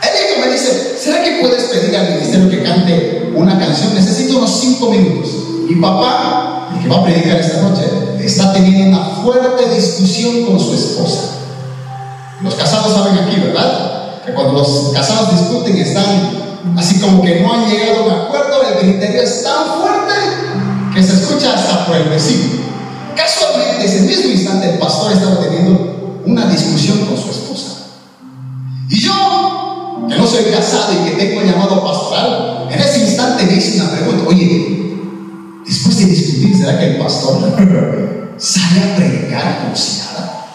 El 0.02 0.30
hijo 0.30 0.46
me 0.46 0.52
dice, 0.52 0.96
¿será 0.98 1.22
que 1.22 1.38
puedes 1.40 1.64
pedir 1.64 1.96
al 1.96 2.14
ministerio 2.14 2.50
que 2.50 2.62
cante 2.62 3.32
una 3.34 3.58
canción? 3.58 3.94
Necesito 3.94 4.38
unos 4.38 4.60
cinco 4.60 4.90
minutos. 4.90 5.30
Mi 5.68 5.76
papá, 5.76 6.70
el 6.74 6.82
que 6.82 6.88
va 6.88 6.96
a 7.00 7.04
predicar 7.04 7.38
esta 7.38 7.62
noche, 7.62 7.82
está 8.20 8.52
teniendo 8.52 8.96
una 8.96 9.04
fuerte 9.22 9.74
discusión 9.74 10.46
con 10.46 10.58
su 10.58 10.74
esposa. 10.74 11.32
Los 12.42 12.54
casados 12.54 12.92
saben 12.92 13.18
aquí, 13.18 13.40
¿verdad? 13.40 14.22
Que 14.24 14.32
cuando 14.32 14.54
los 14.54 14.92
casados 14.94 15.32
discuten 15.32 15.76
están 15.76 16.45
así 16.76 17.00
como 17.00 17.22
que 17.22 17.40
no 17.40 17.52
han 17.52 17.68
llegado 17.68 18.02
a 18.02 18.04
un 18.04 18.10
acuerdo, 18.10 18.62
el 18.62 18.78
criterio 18.78 19.22
es 19.22 19.42
tan 19.42 19.80
fuerte 19.80 20.14
que 20.94 21.02
se 21.02 21.14
escucha 21.14 21.54
hasta 21.54 21.86
por 21.86 21.96
el 21.96 22.08
vecino. 22.08 22.64
Casualmente, 23.14 23.84
ese 23.84 24.02
mismo 24.02 24.30
instante, 24.30 24.70
el 24.70 24.78
pastor 24.78 25.12
estaba 25.12 25.40
teniendo 25.40 26.22
una 26.24 26.46
discusión 26.46 26.98
con 27.06 27.16
su 27.16 27.30
esposa. 27.30 27.76
Y 28.88 29.00
yo, 29.00 30.06
que 30.08 30.16
no 30.16 30.26
soy 30.26 30.44
casado 30.44 30.92
y 30.92 31.10
que 31.10 31.16
tengo 31.16 31.42
llamado 31.42 31.82
pastoral, 31.84 32.68
en 32.70 32.78
ese 32.78 33.00
instante 33.00 33.44
me 33.44 33.54
hice 33.54 33.80
una 33.80 33.90
pregunta, 33.90 34.24
oye, 34.28 34.94
después 35.66 35.98
de 35.98 36.04
discutir, 36.06 36.56
¿será 36.56 36.78
que 36.78 36.86
el 36.92 36.96
pastor 36.98 37.40
sale 38.36 38.92
a 38.92 38.96
predicar 38.96 39.72
nada. 39.72 40.46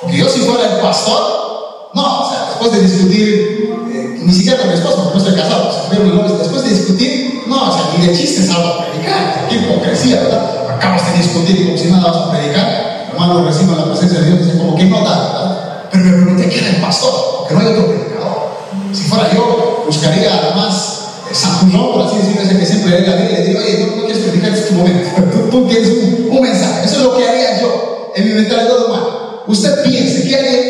Porque 0.00 0.16
yo 0.16 0.28
si 0.28 0.40
fuera 0.40 0.76
el 0.76 0.80
pastor, 0.80 1.49
no 1.94 2.02
No, 2.02 2.20
o 2.20 2.30
sea, 2.30 2.46
después 2.48 2.72
de 2.72 2.80
discutir, 2.80 3.74
eh, 3.92 4.20
ni 4.24 4.32
siquiera 4.32 4.58
con 4.58 4.68
mi 4.68 4.74
esposa, 4.74 4.96
porque 4.96 5.18
no 5.18 5.24
estoy 5.24 5.34
casado, 5.34 5.68
o 5.68 6.38
después 6.38 6.62
de 6.62 6.70
discutir, 6.70 7.44
no, 7.46 7.68
o 7.68 7.72
sea, 7.72 7.82
ni 7.98 8.06
de 8.06 8.16
chistes 8.16 8.46
salgo 8.46 8.68
a 8.68 8.86
predicar, 8.86 9.48
qué 9.48 9.56
hipocresía, 9.56 10.22
¿verdad? 10.22 10.76
Acabas 10.76 11.12
de 11.12 11.18
discutir 11.18 11.60
y 11.60 11.64
como 11.64 11.78
si 11.78 11.90
nada 11.90 12.10
vas 12.10 12.16
a 12.16 12.30
predicar, 12.30 13.08
hermano, 13.10 13.44
recibo 13.44 13.74
la 13.74 13.86
presencia 13.86 14.20
de 14.20 14.26
Dios, 14.26 14.46
dice, 14.46 14.58
como 14.58 14.76
que 14.76 14.84
no 14.84 15.00
da, 15.00 15.18
¿verdad? 15.18 15.88
Pero 15.90 16.04
me 16.04 16.12
pregunté 16.12 16.48
quién 16.48 16.64
era 16.64 16.76
el 16.76 16.82
pastor, 16.82 17.38
porque 17.38 17.54
no 17.54 17.60
hay 17.60 17.66
otro 17.66 17.86
predicador. 17.86 18.50
Si 18.92 19.02
fuera 19.04 19.34
yo, 19.34 19.84
buscaría 19.86 20.38
además 20.38 21.00
eh, 21.30 21.34
San 21.34 21.70
por 21.70 22.02
así 22.02 22.16
decirlo, 22.18 22.42
ese 22.42 22.58
que 22.58 22.66
siempre 22.66 23.00
lee 23.00 23.06
la 23.06 23.16
Biblia, 23.16 23.40
y 23.40 23.42
le 23.42 23.48
digo, 23.48 23.60
oye, 23.60 23.96
no, 23.96 24.04
quieres 24.04 24.24
predicar, 24.24 24.52
este 24.52 24.74
momento, 24.74 25.08
tú, 25.50 25.66
tienes 25.66 25.88
un, 26.30 26.40
mensaje, 26.40 26.86
eso 26.86 26.96
es 26.96 27.02
lo 27.02 27.16
que 27.16 27.28
haría 27.28 27.60
yo 27.60 28.12
en 28.14 28.28
mi 28.28 28.34
mentalidad 28.34 28.86
humana. 28.86 29.06
Usted 29.46 29.82
piense 29.82 30.28
que 30.28 30.36
momento 30.36 30.69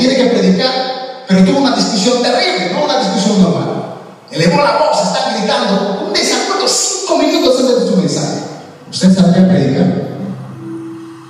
tiene 0.00 0.16
que 0.16 0.24
predicar, 0.24 1.24
pero 1.28 1.44
tuvo 1.44 1.58
una 1.58 1.76
discusión 1.76 2.22
terrible, 2.22 2.72
no 2.72 2.84
una 2.84 2.98
discusión 2.98 3.42
normal. 3.42 3.94
Elevó 4.30 4.56
la 4.56 4.78
voz, 4.78 5.06
está 5.06 5.36
gritando, 5.36 6.06
un 6.06 6.12
desacuerdo 6.12 6.66
cinco 6.66 7.18
minutos 7.18 7.60
antes 7.60 7.80
de 7.80 7.90
su 7.90 7.96
mensaje. 7.96 8.40
¿Usted 8.90 9.14
sabría 9.14 9.48
predicar? 9.48 10.10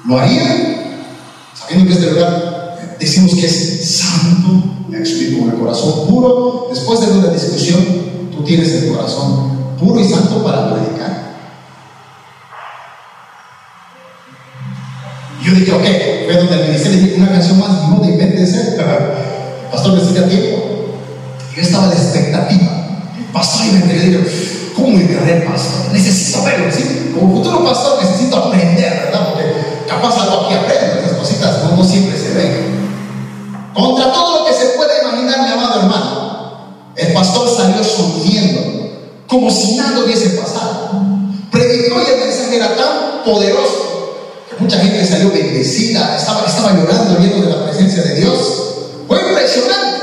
¿Lo 0.07 0.19
haría? 0.19 0.97
Sabiendo 1.55 1.87
que 1.87 1.99
este 1.99 2.11
lugar 2.13 2.97
decimos 2.99 3.35
que 3.35 3.47
es 3.47 3.99
santo, 3.99 4.65
me 4.89 4.99
explico, 4.99 5.41
con 5.41 5.51
el 5.51 5.59
corazón 5.59 6.07
puro. 6.09 6.69
Después 6.71 7.01
de 7.01 7.13
una 7.13 7.29
discusión, 7.29 7.85
tú 8.31 8.45
tienes 8.45 8.71
el 8.71 8.93
corazón 8.93 9.77
puro 9.79 10.01
y 10.01 10.09
santo 10.09 10.43
para 10.43 10.75
predicar. 10.75 10.90
Yo 15.51 15.57
dije, 15.57 15.73
ok, 15.73 15.83
fue 16.27 16.37
donde 16.37 16.65
ministerio 16.69 16.99
dije 17.01 17.15
una 17.17 17.33
canción 17.33 17.59
más, 17.59 17.89
no 17.89 17.99
de 17.99 18.13
inventes, 18.13 18.77
pastor 19.73 19.95
necesita 19.95 20.29
tiempo. 20.29 20.63
Yo 21.57 21.63
estaba 21.63 21.89
de 21.89 21.97
expectativa. 21.97 22.71
El 23.19 23.25
pastor 23.33 23.67
y 23.67 23.73
me 23.85 23.95
dije, 23.95 24.73
¿cómo 24.77 24.97
el 24.97 25.43
pastor? 25.43 25.93
Necesito 25.93 26.45
verlo, 26.45 26.71
¿sí? 26.71 27.13
Como 27.19 27.35
futuro 27.35 27.65
pastor 27.65 28.01
necesito 28.01 28.37
aprender, 28.37 29.07
¿verdad? 29.07 29.29
Porque 29.29 29.45
capaz 29.89 30.23
algo 30.23 30.43
aquí 30.43 30.55
aprendo, 30.55 31.01
esas 31.01 31.19
cositas 31.19 31.65
no, 31.65 31.77
no 31.77 31.85
siempre 31.85 32.17
se 32.17 32.33
ven. 32.33 32.81
Contra 33.75 34.13
todo 34.13 34.39
lo 34.39 34.47
que 34.47 34.53
se 34.53 34.67
puede 34.77 35.01
imaginar, 35.03 35.49
mi 35.49 35.53
amado 35.53 35.81
hermano, 35.81 36.95
el 36.95 37.13
pastor 37.13 37.49
salió 37.49 37.83
sonriendo, 37.83 38.89
como 39.27 39.51
si 39.51 39.75
nada 39.75 39.99
hubiese 39.99 40.31
pasado. 40.31 40.91
Predicó 41.51 42.01
y 42.03 42.13
el 42.13 42.21
mensaje 42.21 42.55
era 42.55 42.77
tan 42.77 43.25
poderoso 43.25 43.90
Mucha 44.61 44.79
gente 44.79 45.07
salió 45.07 45.31
bendecida, 45.31 46.17
estaba, 46.17 46.45
estaba 46.47 46.75
llorando, 46.75 47.19
lleno 47.19 47.43
de 47.43 47.51
la 47.51 47.65
presencia 47.65 48.03
de 48.03 48.15
Dios. 48.17 48.39
Fue 49.09 49.19
impresionante. 49.19 50.01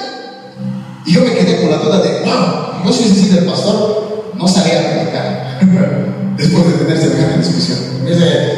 Y 1.06 1.14
yo 1.14 1.22
me 1.22 1.34
quedé 1.34 1.62
con 1.62 1.70
la 1.70 1.78
duda 1.78 2.00
de, 2.02 2.22
wow, 2.22 2.84
yo 2.86 2.92
si 2.92 3.04
hubiese 3.04 3.22
sido 3.22 3.40
el 3.40 3.46
pastor, 3.46 4.34
no 4.36 4.48
salía 4.48 4.80
a 4.80 4.84
predicar. 4.84 5.60
Después 6.38 6.66
de 6.68 6.86
tener 6.86 6.98
semejante 7.00 7.38
discusión. 7.38 7.78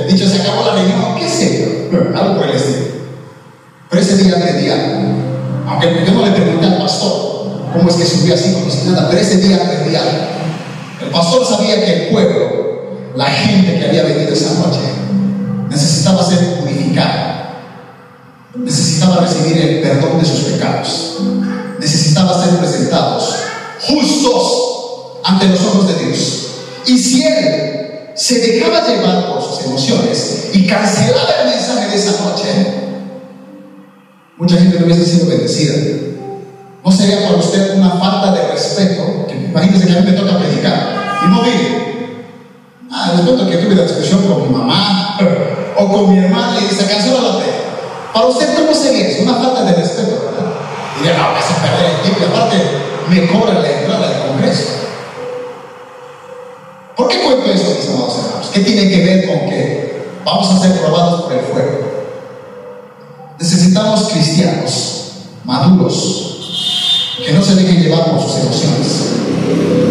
Dicho, 0.07 0.27
se 0.27 0.41
acabó 0.41 0.65
la 0.65 0.75
reunión, 0.75 1.15
¿qué 1.17 1.27
sé? 1.27 1.89
Algo 2.15 2.37
por 2.37 2.49
el 2.49 2.55
estilo. 2.55 2.85
Pero 3.89 4.01
ese 4.01 4.17
día 4.17 4.35
aprendí 4.35 4.69
algo. 4.69 4.99
Aunque 5.67 6.05
yo 6.05 6.13
no 6.13 6.25
le 6.25 6.31
pregunté 6.31 6.65
al 6.67 6.77
pastor 6.77 7.71
cómo 7.73 7.89
es 7.89 7.95
que 7.95 8.05
subió 8.05 8.35
así 8.35 8.53
como 8.53 8.69
si 8.69 8.87
nada, 8.87 9.07
pero 9.09 9.21
ese 9.21 9.37
día 9.37 9.57
aprendí 9.57 9.95
algo. 9.95 10.11
El 11.01 11.09
pastor 11.09 11.45
sabía 11.45 11.83
que 11.83 11.93
el 11.93 12.09
pueblo, 12.09 12.97
la 13.15 13.25
gente 13.25 13.79
que 13.79 13.85
había 13.85 14.03
venido 14.03 14.31
esa 14.31 14.53
noche, 14.53 14.79
necesitaba 15.69 16.23
ser 16.23 16.55
purificado, 16.55 17.39
necesitaba 18.55 19.21
recibir 19.21 19.57
el 19.57 19.81
perdón 19.81 20.19
de 20.19 20.25
sus 20.25 20.39
pecados, 20.39 21.17
necesitaba 21.79 22.43
ser 22.43 22.57
presentados 22.57 23.35
justos 23.81 25.19
ante 25.23 25.47
los 25.47 25.61
ojos 25.61 25.87
de 25.87 26.05
Dios. 26.05 26.47
Y 26.85 26.97
si 26.97 27.23
él 27.23 28.11
se 28.15 28.39
dejaba 28.39 28.87
llevar 28.87 29.27
por 29.27 29.41
sus 29.41 29.65
emociones 29.65 30.49
y 30.53 30.67
cancelaba 30.67 31.29
el 31.43 31.49
mensaje 31.49 31.87
de 31.89 31.95
esa 31.95 32.23
noche, 32.23 32.45
mucha 34.37 34.57
gente 34.57 34.79
no 34.79 34.85
hubiese 34.85 35.05
sido 35.05 35.27
bendecida. 35.27 35.73
¿No 36.83 36.91
sería 36.91 37.23
para 37.23 37.37
usted 37.37 37.75
una 37.75 37.91
falta 37.91 38.31
de 38.31 38.47
respeto? 38.47 39.27
Que 39.27 39.35
imagínese 39.35 39.85
que 39.85 39.93
a 39.93 40.01
mí 40.01 40.11
me 40.11 40.17
toca 40.17 40.39
predicar 40.39 41.21
y 41.23 41.27
no. 41.27 41.88
Respeto 43.11 43.47
que 43.47 43.57
tuve 43.57 43.75
la 43.75 43.83
discusión 43.83 44.23
con 44.23 44.43
mi 44.43 44.57
mamá, 44.57 45.17
o 45.77 45.87
con 45.87 46.11
mi 46.11 46.19
hermana 46.19 46.57
y 46.59 46.67
dice, 46.67 46.85
cancela 46.85 47.21
la 47.21 47.33
fe. 47.39 47.51
Para 48.13 48.25
usted, 48.25 48.55
¿cómo 48.55 48.73
sería 48.73 49.07
eso? 49.07 49.23
Una 49.23 49.35
falta 49.35 49.63
de 49.63 49.73
respeto, 49.73 50.21
¿verdad? 50.25 50.53
Diría, 50.97 51.17
no, 51.17 51.31
me 51.31 51.39
hace 51.39 51.53
perder 51.53 51.95
el 51.95 52.01
tiempo 52.01 52.19
y 52.21 52.25
aparte 52.25 52.57
me 53.09 53.27
cobran 53.27 53.61
la 53.61 53.71
entrada 53.71 54.09
del 54.09 54.27
Congreso. 54.27 54.63
¿Por 56.97 57.07
qué 57.07 57.21
cuento 57.21 57.51
eso, 57.51 57.75
mis 57.77 57.87
amados 57.89 58.17
hermanos? 58.17 58.49
¿Qué 58.53 58.59
tiene 58.61 58.89
que 58.89 59.05
ver 59.05 59.27
con 59.27 59.49
que 59.49 60.01
vamos 60.25 60.51
a 60.51 60.59
ser 60.59 60.73
probados 60.79 61.21
por 61.21 61.33
el 61.33 61.39
fuego? 61.41 61.79
Necesitamos 63.39 64.09
cristianos 64.09 65.11
maduros 65.45 66.25
que 67.25 67.31
no 67.31 67.41
se 67.41 67.55
dejen 67.55 67.81
llevar 67.81 68.11
por 68.11 68.21
sus 68.21 68.41
emociones. 68.41 69.05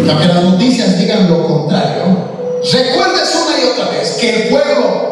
Que 0.05 0.11
aunque 0.11 0.27
las 0.27 0.43
noticias 0.43 0.99
digan 0.99 1.29
lo 1.29 1.47
contrario, 1.47 2.38
recuerdes 2.63 3.35
una 3.35 3.59
y 3.59 3.67
otra 3.67 3.89
vez 3.89 4.17
que 4.19 4.29
el 4.29 4.49
pueblo 4.49 5.09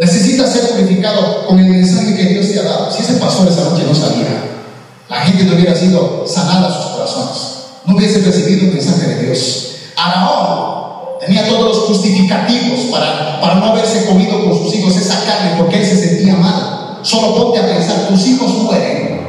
necesita 0.00 0.46
ser 0.46 0.70
purificado 0.70 1.46
con 1.46 1.58
el 1.58 1.66
mensaje 1.66 2.14
que 2.16 2.24
Dios 2.24 2.50
te 2.50 2.60
ha 2.60 2.62
dado. 2.64 2.90
Si 2.90 3.02
ese 3.02 3.14
pastor 3.14 3.48
esa 3.48 3.70
noche 3.70 3.84
no 3.86 3.94
sabía, 3.94 4.26
la 5.08 5.20
gente 5.20 5.44
no 5.44 5.54
hubiera 5.54 5.74
sido 5.74 6.24
sanada 6.26 6.72
sus 6.72 6.92
corazones, 6.92 7.38
no 7.84 7.96
hubiese 7.96 8.20
recibido 8.20 8.66
el 8.66 8.74
mensaje 8.74 9.06
de 9.06 9.26
Dios. 9.26 9.68
Araón 9.96 11.18
tenía 11.20 11.46
todos 11.46 11.64
los 11.64 11.78
justificativos 11.84 12.80
para, 12.90 13.40
para 13.40 13.54
no 13.56 13.66
haberse 13.66 14.06
comido 14.06 14.44
con 14.44 14.58
sus 14.58 14.74
hijos 14.74 14.96
esa 14.96 15.24
carne 15.24 15.54
porque 15.58 15.80
él 15.80 15.86
se 15.86 15.96
sentía 15.96 16.34
mal. 16.34 16.98
Solo 17.02 17.34
ponte 17.36 17.58
a 17.58 17.66
pensar, 17.66 18.08
tus 18.08 18.26
hijos 18.26 18.50
mueren. 18.54 19.20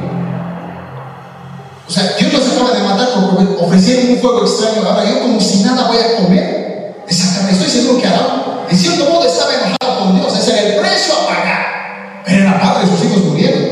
O 1.86 1.92
sea, 1.92 2.14
Dios 2.18 2.32
los 2.32 2.52
acaba 2.52 2.72
de 2.72 2.82
matar 2.82 3.08
porque 3.14 3.62
ofrecieron 3.62 4.12
un 4.12 4.18
fuego 4.18 4.42
extraño. 4.42 4.88
Ahora 4.88 5.08
yo 5.08 5.20
como 5.20 5.40
si 5.40 5.62
nada 5.62 5.88
voy 5.88 5.98
a 5.98 6.16
comer 6.16 6.64
esa 7.08 7.34
carne. 7.34 7.52
Estoy 7.52 7.68
seguro 7.68 8.00
que 8.00 8.06
Araón, 8.06 8.42
en 8.70 8.78
cierto 8.78 9.04
modo, 9.10 9.26
estaba 9.26 9.52
enojado 9.52 10.12
Dios, 10.12 10.38
ese 10.38 10.52
era 10.52 10.62
el 10.62 10.80
precio 10.80 11.14
a 11.14 11.26
pagar. 11.26 12.22
Pero 12.26 12.42
era 12.42 12.60
padre, 12.60 12.88
sus 12.88 13.04
hijos 13.04 13.24
murieron. 13.24 13.64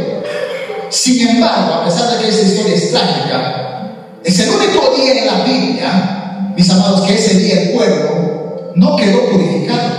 Sin 0.91 1.29
embargo, 1.29 1.75
a 1.75 1.85
pesar 1.85 2.11
de 2.11 2.25
que 2.25 2.29
esa 2.29 2.43
historia 2.43 2.75
es 2.75 2.91
trágica, 2.91 3.63
es 4.25 4.39
el 4.39 4.51
único 4.51 4.95
día 4.97 5.19
en 5.19 5.27
la 5.27 5.45
Biblia, 5.45 6.53
mis 6.57 6.71
amados, 6.71 7.07
que 7.07 7.15
ese 7.15 7.39
día 7.39 7.63
el 7.63 7.73
pueblo 7.73 8.73
no 8.77 8.97
quedó 8.97 9.31
purificado, 9.31 9.91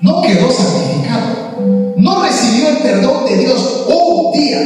no 0.00 0.22
quedó 0.22 0.50
santificado, 0.50 1.94
no 1.96 2.22
recibió 2.22 2.68
el 2.68 2.78
perdón 2.78 3.26
de 3.26 3.36
Dios 3.38 3.86
un 3.88 4.32
día. 4.32 4.60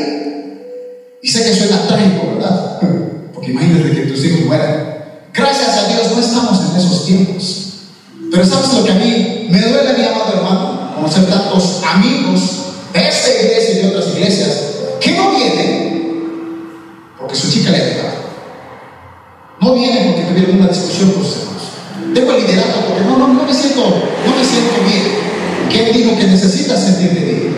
Y 1.22 1.29
sé 1.29 1.44
que 1.44 1.55
suena 1.55 1.87
trágico, 1.87 2.35
¿verdad? 2.35 2.81
Porque 3.35 3.53
imagínate 3.53 3.92
que 3.92 4.03
tus 4.03 4.25
hijos 4.25 4.46
mueran. 4.46 4.92
Gracias 5.33 5.77
a 5.79 5.88
Dios 5.88 6.12
no 6.14 6.20
estamos 6.20 6.61
en 6.70 6.77
esos 6.77 7.07
tiempos. 7.07 7.51
Pero 8.32 8.46
¿sabes 8.46 8.72
lo 8.72 8.84
que 8.84 8.92
a 8.92 8.94
mí 8.94 9.46
me 9.50 9.60
duele, 9.60 9.92
mi 9.92 10.06
amado 10.06 10.32
hermano? 10.32 10.94
Conocer 10.96 11.26
tantos 11.26 11.82
amigos 11.84 12.40
de 12.94 13.06
esta 13.06 13.30
iglesia 13.30 13.74
y 13.74 13.82
de 13.82 13.88
otras 13.88 14.16
iglesias 14.16 14.50
que 14.98 15.12
no 15.12 15.32
vienen 15.32 16.62
porque 17.18 17.36
su 17.36 17.50
chica 17.52 17.70
le 17.70 17.76
ha 17.76 17.84
dejado. 17.84 18.14
No 19.60 19.74
vienen 19.74 20.14
porque 20.14 20.28
tuvieron 20.30 20.60
una 20.60 20.68
discusión 20.68 21.10
con 21.10 21.22
sus 21.22 21.36
hermanos. 21.36 21.62
Tengo 22.14 22.32
el 22.32 22.46
liderazgo 22.46 22.80
porque 22.88 23.04
no, 23.04 23.18
no, 23.18 23.28
no 23.28 23.42
me 23.44 23.52
siento, 23.52 23.80
no 23.82 24.34
me 24.34 24.44
siento 24.44 24.80
bien. 24.88 25.12
¿Quién 25.68 25.92
dijo 25.92 26.16
que 26.16 26.26
necesitas 26.26 26.82
sentirte 26.82 27.20
bien? 27.20 27.56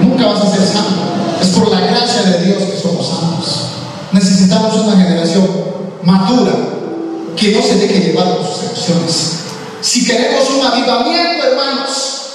Nunca 0.00 0.26
vas 0.28 0.42
a 0.42 0.56
ser 0.56 0.66
santo. 0.66 1.02
Es 1.42 1.48
por 1.48 1.70
la 1.70 1.80
gracia 1.80 2.22
de 2.22 2.46
Dios 2.46 2.62
que 2.62 2.80
somos 2.80 3.06
santos. 3.06 3.66
Necesitamos 4.10 4.74
una 4.74 4.96
generación 5.02 5.46
madura 6.02 6.52
que 7.36 7.52
no 7.52 7.60
se 7.60 7.74
deje 7.76 8.00
llevar 8.00 8.38
por 8.38 8.46
sus 8.46 8.64
emociones 8.64 9.43
si 9.94 10.04
queremos 10.04 10.50
un 10.50 10.66
avivamiento, 10.66 11.46
hermanos, 11.46 12.32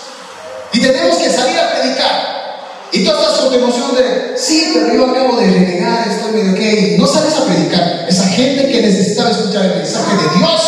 y 0.72 0.80
tenemos 0.80 1.18
que 1.18 1.30
salir 1.30 1.60
a 1.60 1.74
predicar, 1.74 2.88
y 2.94 3.04
tú 3.04 3.12
estás 3.12 3.38
con 3.38 3.52
de, 3.52 4.34
sí, 4.38 4.72
pero 4.74 4.94
yo 4.94 5.12
acabo 5.12 5.36
de 5.36 5.46
renegar, 5.46 6.08
estoy 6.08 6.42
medio 6.42 6.56
que, 6.56 6.96
no 6.98 7.06
sales 7.06 7.36
a 7.36 7.44
predicar. 7.44 8.06
Esa 8.08 8.28
gente 8.28 8.72
que 8.72 8.82
necesitaba 8.82 9.32
escuchar 9.32 9.66
el 9.66 9.76
mensaje 9.76 10.16
de 10.16 10.38
Dios 10.38 10.62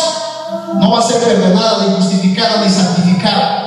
no 0.74 0.92
va 0.92 0.98
a 0.98 1.02
ser 1.02 1.16
perdonada, 1.22 1.86
ni 1.86 1.94
justificada, 1.96 2.62
ni 2.62 2.70
santificada. 2.70 3.62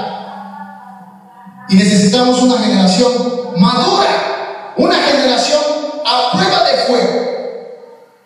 Y 1.69 1.77
necesitamos 1.77 2.39
una 2.43 2.59
generación 2.59 3.11
madura, 3.57 4.73
una 4.77 4.97
generación 4.97 5.61
a 6.05 6.31
prueba 6.31 6.63
de 6.63 6.77
fuego, 6.83 7.21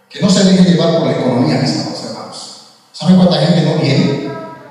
que 0.09 0.19
no 0.19 0.29
se 0.29 0.43
deje 0.43 0.71
llevar 0.71 0.97
por 0.97 1.07
la 1.07 1.13
economía, 1.13 1.61
mis 1.61 1.71
hermanos. 1.71 2.65
¿Saben 2.91 3.15
cuánta 3.15 3.39
gente 3.39 3.61
no 3.61 3.75
viene? 3.81 4.29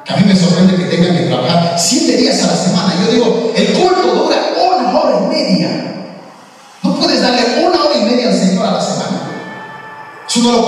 A 0.08 0.16
mí 0.16 0.24
me 0.26 0.36
sorprende 0.36 0.76
que 0.76 0.84
tengan 0.84 1.16
que 1.16 1.24
trabajar 1.24 1.74
siete 1.78 2.16
días 2.16 2.42
a 2.42 2.46
la 2.48 2.56
semana. 2.56 2.94
Yo 3.04 3.12
digo, 3.12 3.52
el 3.54 3.72
culto 3.74 4.24
dura 4.24 4.36
una 4.56 4.98
hora 4.98 5.18
y 5.24 5.28
media. 5.28 5.84
No 6.82 6.94
puedes 6.96 7.20
darle 7.20 7.66
una 7.66 7.84
hora 7.84 7.98
y 8.00 8.04
media 8.04 8.18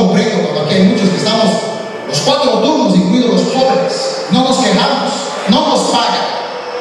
comprendo 0.00 0.42
cuando 0.42 0.62
aquí 0.62 0.74
hay 0.74 0.82
muchos 0.84 1.08
que 1.08 1.16
estamos 1.16 1.46
los 2.08 2.18
cuatro 2.20 2.58
turnos, 2.60 2.96
incluidos 2.96 3.30
los 3.30 3.42
jóvenes, 3.54 3.92
no 4.32 4.44
nos 4.44 4.58
quejamos, 4.58 5.12
no 5.48 5.68
nos 5.68 5.80
pagan 5.90 6.26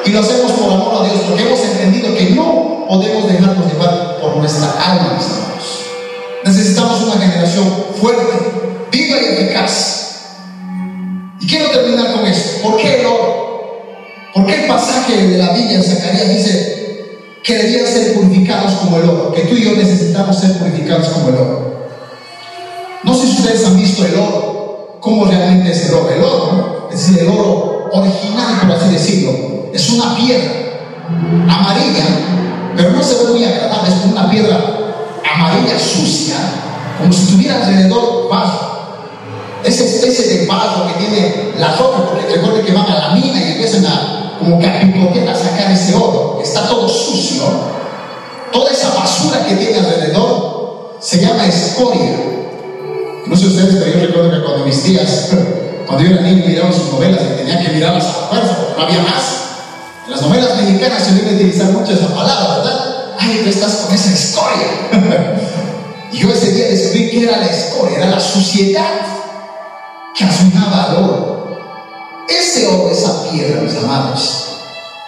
y 0.04 0.10
lo 0.10 0.20
hacemos 0.20 0.52
por 0.52 0.72
amor 0.72 1.02
a 1.02 1.08
Dios 1.08 1.20
porque 1.28 1.46
hemos 1.46 1.60
entendido 1.60 2.14
que 2.14 2.30
no 2.30 2.86
podemos 2.88 3.28
dejarnos 3.28 3.72
llevar 3.72 4.18
por 4.20 4.36
nuestra 4.36 4.70
alma, 4.70 5.14
mis 5.16 5.26
hermanos. 5.26 5.80
Necesitamos 6.44 7.00
una 7.02 7.20
generación 7.20 7.84
fuerte, 8.00 8.88
viva 8.90 9.18
y 9.20 9.24
eficaz. 9.24 10.09
Quiero 11.50 11.68
terminar 11.70 12.12
con 12.12 12.24
esto. 12.26 12.62
¿Por 12.62 12.76
qué 12.76 13.00
el 13.00 13.06
oro? 13.06 13.80
¿Por 14.32 14.46
qué 14.46 14.62
el 14.62 14.68
pasaje 14.68 15.26
de 15.26 15.36
la 15.36 15.52
Biblia 15.52 15.78
en 15.78 15.82
Zacarías 15.82 16.28
dice 16.28 17.08
que 17.42 17.54
debían 17.54 17.84
ser 17.84 18.14
purificados 18.14 18.74
como 18.74 18.98
el 18.98 19.08
oro? 19.08 19.32
Que 19.32 19.42
tú 19.42 19.56
y 19.56 19.64
yo 19.64 19.72
necesitamos 19.72 20.38
ser 20.38 20.58
purificados 20.58 21.08
como 21.08 21.30
el 21.30 21.34
oro. 21.34 21.88
No 23.02 23.12
sé 23.12 23.26
si 23.26 23.40
ustedes 23.40 23.66
han 23.66 23.76
visto 23.76 24.06
el 24.06 24.14
oro, 24.14 24.98
cómo 25.00 25.24
realmente 25.24 25.72
es 25.72 25.88
el 25.88 25.94
oro. 25.94 26.10
El 26.10 26.22
oro, 26.22 26.88
es 26.92 27.00
decir, 27.00 27.18
el 27.18 27.28
oro 27.28 27.90
original, 27.94 28.60
por 28.62 28.70
así 28.76 28.92
decirlo, 28.92 29.32
es 29.74 29.90
una 29.90 30.14
piedra 30.14 30.52
amarilla, 31.48 32.04
pero 32.76 32.90
no 32.90 33.02
se 33.02 33.24
ve 33.24 33.30
muy 33.32 33.44
agradable, 33.44 33.88
es 33.88 34.04
una 34.04 34.30
piedra 34.30 34.56
amarilla 35.34 35.76
sucia, 35.76 36.36
como 36.96 37.12
si 37.12 37.26
tuviera 37.32 37.56
alrededor 37.56 38.28
vaso. 38.30 38.79
Esa 39.64 39.84
especie 39.84 40.24
de 40.26 40.46
vaso 40.46 40.86
que 40.88 41.04
tiene 41.04 41.52
la 41.58 41.76
roca, 41.76 41.98
porque 42.06 42.34
recuerden 42.34 42.64
que 42.64 42.72
van 42.72 42.86
a 42.86 42.98
la 42.98 43.14
mina 43.14 43.40
y 43.40 43.52
empiezan 43.52 43.84
a 43.86 44.20
como 44.40 44.58
que 44.58 44.66
a 44.66 45.32
a 45.32 45.34
sacar 45.34 45.70
ese 45.70 45.94
oro, 45.94 46.40
está 46.42 46.66
todo 46.66 46.88
sucio. 46.88 47.44
Toda 48.50 48.72
esa 48.72 48.94
basura 48.94 49.44
que 49.46 49.54
tiene 49.54 49.78
alrededor 49.78 50.96
se 50.98 51.20
llama 51.20 51.46
escoria. 51.46 52.16
No 53.26 53.36
sé 53.36 53.46
ustedes, 53.46 53.76
pero 53.76 53.98
yo 53.98 54.06
recuerdo 54.06 54.30
que 54.30 54.42
cuando 54.42 54.64
mis 54.64 54.82
tías, 54.82 55.28
cuando 55.86 56.04
yo 56.04 56.14
era 56.14 56.22
niño, 56.22 56.46
miraban 56.46 56.72
sus 56.72 56.90
novelas 56.92 57.20
y 57.22 57.38
tenían 57.38 57.64
que 57.64 57.72
mirarlas 57.72 58.06
a 58.06 58.28
fuerza, 58.28 58.56
porque 58.56 58.80
no 58.80 58.86
había 58.86 59.02
más. 59.02 59.40
En 60.06 60.10
las 60.12 60.22
novelas 60.22 60.56
mexicanas 60.56 61.04
se 61.04 61.14
debe 61.14 61.34
utilizar 61.34 61.70
mucho 61.70 61.92
esa 61.92 62.08
palabra, 62.14 62.56
¿verdad? 62.56 62.96
Ay, 63.18 63.42
tú 63.44 63.50
estás 63.50 63.72
con 63.72 63.94
esa 63.94 64.12
escoria. 64.12 65.36
y 66.12 66.16
yo 66.16 66.32
ese 66.32 66.52
día 66.52 66.66
descubrí 66.66 67.10
que 67.10 67.24
era 67.24 67.36
la 67.36 67.46
escoria, 67.46 67.98
era 67.98 68.10
la 68.10 68.20
suciedad 68.20 68.90
al 70.24 71.04
oro. 71.04 71.46
Ese 72.28 72.66
oro, 72.66 72.90
esa 72.90 73.30
piedra, 73.30 73.60
mis 73.62 73.76
amados, 73.76 74.44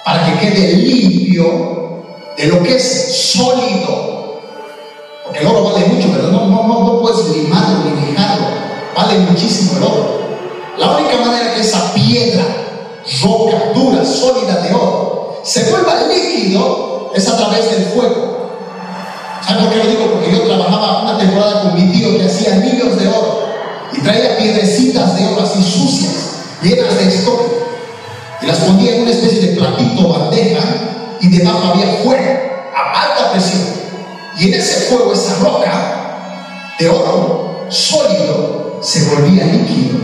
para 0.04 0.24
que 0.24 0.38
quede 0.48 0.72
limpio 0.74 2.02
de 2.36 2.46
lo 2.46 2.62
que 2.62 2.76
es 2.76 3.32
sólido, 3.32 4.40
porque 5.24 5.40
el 5.40 5.46
oro 5.46 5.64
vale 5.64 5.86
mucho, 5.86 6.08
pero 6.12 6.28
no, 6.28 6.46
no, 6.46 6.62
no, 6.66 6.80
no 6.80 7.00
puedes 7.00 7.28
limarlo 7.28 7.84
ni 7.84 8.06
dejarlo. 8.06 8.46
Vale 8.96 9.18
muchísimo 9.20 9.78
el 9.78 9.84
oro. 9.84 10.22
La 10.78 10.96
única 10.96 11.16
manera 11.24 11.54
que 11.54 11.60
esa 11.60 11.92
piedra, 11.94 12.44
roca, 13.22 13.72
dura, 13.74 14.04
sólida 14.04 14.56
de 14.62 14.74
oro, 14.74 15.40
se 15.44 15.70
vuelva 15.70 16.02
líquido 16.08 17.10
es 17.14 17.28
a 17.28 17.36
través 17.36 17.70
del 17.70 17.84
fuego. 17.86 18.48
¿Saben 19.46 19.64
por 19.64 19.72
qué 19.72 19.78
lo 19.78 19.90
digo? 19.90 20.06
Porque 20.12 20.32
yo 20.32 20.42
trabajaba 20.42 21.02
una 21.02 21.18
temporada 21.18 21.62
con 21.62 21.74
mi 21.74 21.92
tío 21.92 22.16
que 22.16 22.24
hacía 22.24 22.54
anillos 22.54 22.98
de 22.98 23.08
oro 23.08 23.41
y 23.94 24.00
traía 24.00 24.38
piedrecitas 24.38 25.16
de 25.16 25.26
oro 25.26 25.42
así 25.42 25.62
sucias, 25.62 26.12
llenas 26.62 26.98
de 26.98 27.08
escoria. 27.08 27.48
Y 28.40 28.46
las 28.46 28.58
ponía 28.58 28.96
en 28.96 29.02
una 29.02 29.10
especie 29.10 29.40
de 29.40 29.56
platito, 29.56 30.08
bandeja, 30.08 30.62
y 31.20 31.28
debajo 31.28 31.72
había 31.72 31.86
fuego 32.02 32.40
a 32.74 33.02
alta 33.02 33.32
presión. 33.32 33.62
Y 34.38 34.48
en 34.48 34.54
ese 34.54 34.88
fuego, 34.88 35.12
esa 35.12 35.36
roca 35.36 36.74
de 36.78 36.88
oro 36.88 37.66
sólido 37.68 38.78
se 38.82 39.04
volvía 39.04 39.44
líquido. 39.44 39.98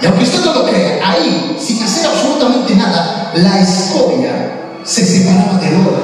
Y 0.00 0.06
aunque 0.06 0.24
usted 0.24 0.44
no 0.44 0.54
lo 0.54 0.66
crea, 0.66 1.00
ahí, 1.02 1.56
sin 1.58 1.82
hacer 1.82 2.06
absolutamente 2.06 2.74
nada, 2.74 3.32
la 3.34 3.60
escoria 3.60 4.80
se 4.84 5.06
separaba 5.06 5.58
del 5.58 5.76
oro. 5.76 6.02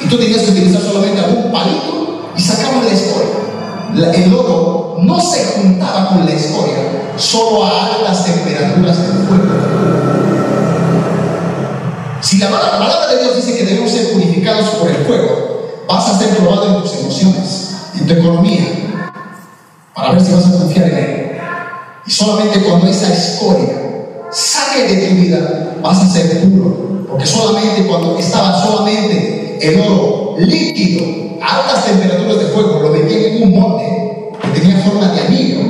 Y 0.00 0.08
tú 0.08 0.18
tenías 0.18 0.42
que 0.42 0.52
utilizar 0.52 0.80
solamente 0.80 1.20
algún 1.20 1.50
palito 1.50 2.30
y 2.36 2.40
sacabas 2.40 2.84
la 2.84 2.92
escoria. 2.92 3.30
El 3.94 4.34
oro 4.34 4.98
no 5.02 5.20
se 5.20 5.44
juntaba 5.44 6.08
con 6.08 6.26
la 6.26 6.32
escoria, 6.32 6.76
solo 7.16 7.64
a 7.64 7.86
altas 7.86 8.24
temperaturas 8.24 8.96
del 8.98 9.26
fuego. 9.26 9.44
Si 12.20 12.38
la 12.38 12.50
palabra 12.50 13.06
de 13.08 13.22
Dios 13.22 13.36
dice 13.36 13.56
que 13.56 13.64
debemos 13.64 13.90
ser 13.90 14.12
purificados 14.12 14.68
por 14.70 14.90
el 14.90 15.04
fuego, 15.06 15.84
vas 15.88 16.08
a 16.08 16.18
ser 16.18 16.36
probado 16.36 16.76
en 16.76 16.82
tus 16.82 16.94
emociones, 16.96 17.70
en 17.98 18.06
tu 18.06 18.12
economía, 18.14 18.66
para 19.94 20.12
ver 20.12 20.20
si 20.20 20.32
vas 20.32 20.46
a 20.46 20.52
confiar 20.52 20.88
en 20.88 20.98
Él. 20.98 21.30
Y 22.06 22.10
solamente 22.10 22.60
cuando 22.62 22.86
esa 22.86 23.12
escoria 23.12 23.72
saque 24.30 24.82
de 24.82 25.08
tu 25.08 25.14
vida, 25.14 25.76
vas 25.82 26.00
a 26.02 26.08
ser 26.08 26.40
puro. 26.42 27.06
Porque 27.08 27.26
solamente 27.26 27.86
cuando 27.86 28.18
estaba 28.18 28.62
solamente 28.62 29.58
el 29.62 29.80
oro 29.80 30.36
líquido, 30.38 31.29
altas 31.42 31.84
temperaturas 31.84 32.38
de 32.38 32.46
fuego, 32.46 32.80
lo 32.80 32.90
metían 32.90 33.36
en 33.36 33.42
un 33.42 33.60
monte 33.60 34.30
que 34.42 34.60
tenía 34.60 34.78
forma 34.78 35.08
de 35.12 35.20
anillo, 35.20 35.60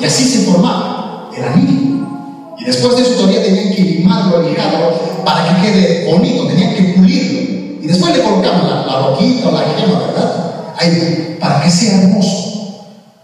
y 0.00 0.04
así 0.04 0.24
se 0.24 0.50
formaba 0.50 1.30
el 1.36 1.44
anillo. 1.44 2.06
Y 2.58 2.64
después 2.64 2.96
de 2.96 3.02
eso 3.02 3.12
todavía 3.12 3.42
tenían 3.42 3.74
que 3.74 3.82
limarlo, 3.82 4.42
lijarlo, 4.42 4.92
para 5.24 5.48
que 5.48 5.62
quede 5.62 6.10
bonito, 6.10 6.46
tenían 6.46 6.74
que 6.74 6.82
pulirlo. 6.94 7.40
Y 7.82 7.86
después 7.86 8.16
le 8.16 8.22
colocamos 8.22 8.68
la, 8.68 8.86
la 8.86 9.08
roquita 9.08 9.48
o 9.48 9.52
la 9.52 9.60
gema, 9.60 9.98
¿verdad? 10.06 10.74
Ahí, 10.76 11.36
para 11.40 11.62
que 11.62 11.70
sea 11.70 12.02
hermoso. 12.02 12.50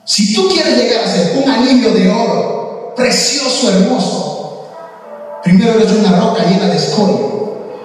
Si 0.05 0.35
tú 0.35 0.49
quieres 0.49 0.79
llegar 0.79 1.05
a 1.05 1.13
ser 1.13 1.43
un 1.43 1.51
anillo 1.51 1.93
de 1.93 2.11
oro, 2.11 2.95
precioso, 2.97 3.71
hermoso, 3.71 4.69
primero 5.43 5.75
eres 5.75 5.93
una 5.93 6.19
roca 6.19 6.45
llena 6.45 6.67
de 6.69 6.77
escoria. 6.77 7.27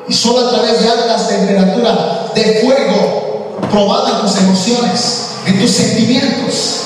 Y 0.07 0.13
solo 0.13 0.47
a 0.47 0.49
través 0.49 0.81
de 0.81 0.89
altas 0.89 1.27
temperaturas 1.27 2.33
de 2.33 2.61
fuego, 2.61 3.30
probado 3.69 4.15
en 4.15 4.21
tus 4.21 4.37
emociones, 4.37 5.27
en 5.45 5.59
tus 5.59 5.71
sentimientos, 5.71 6.79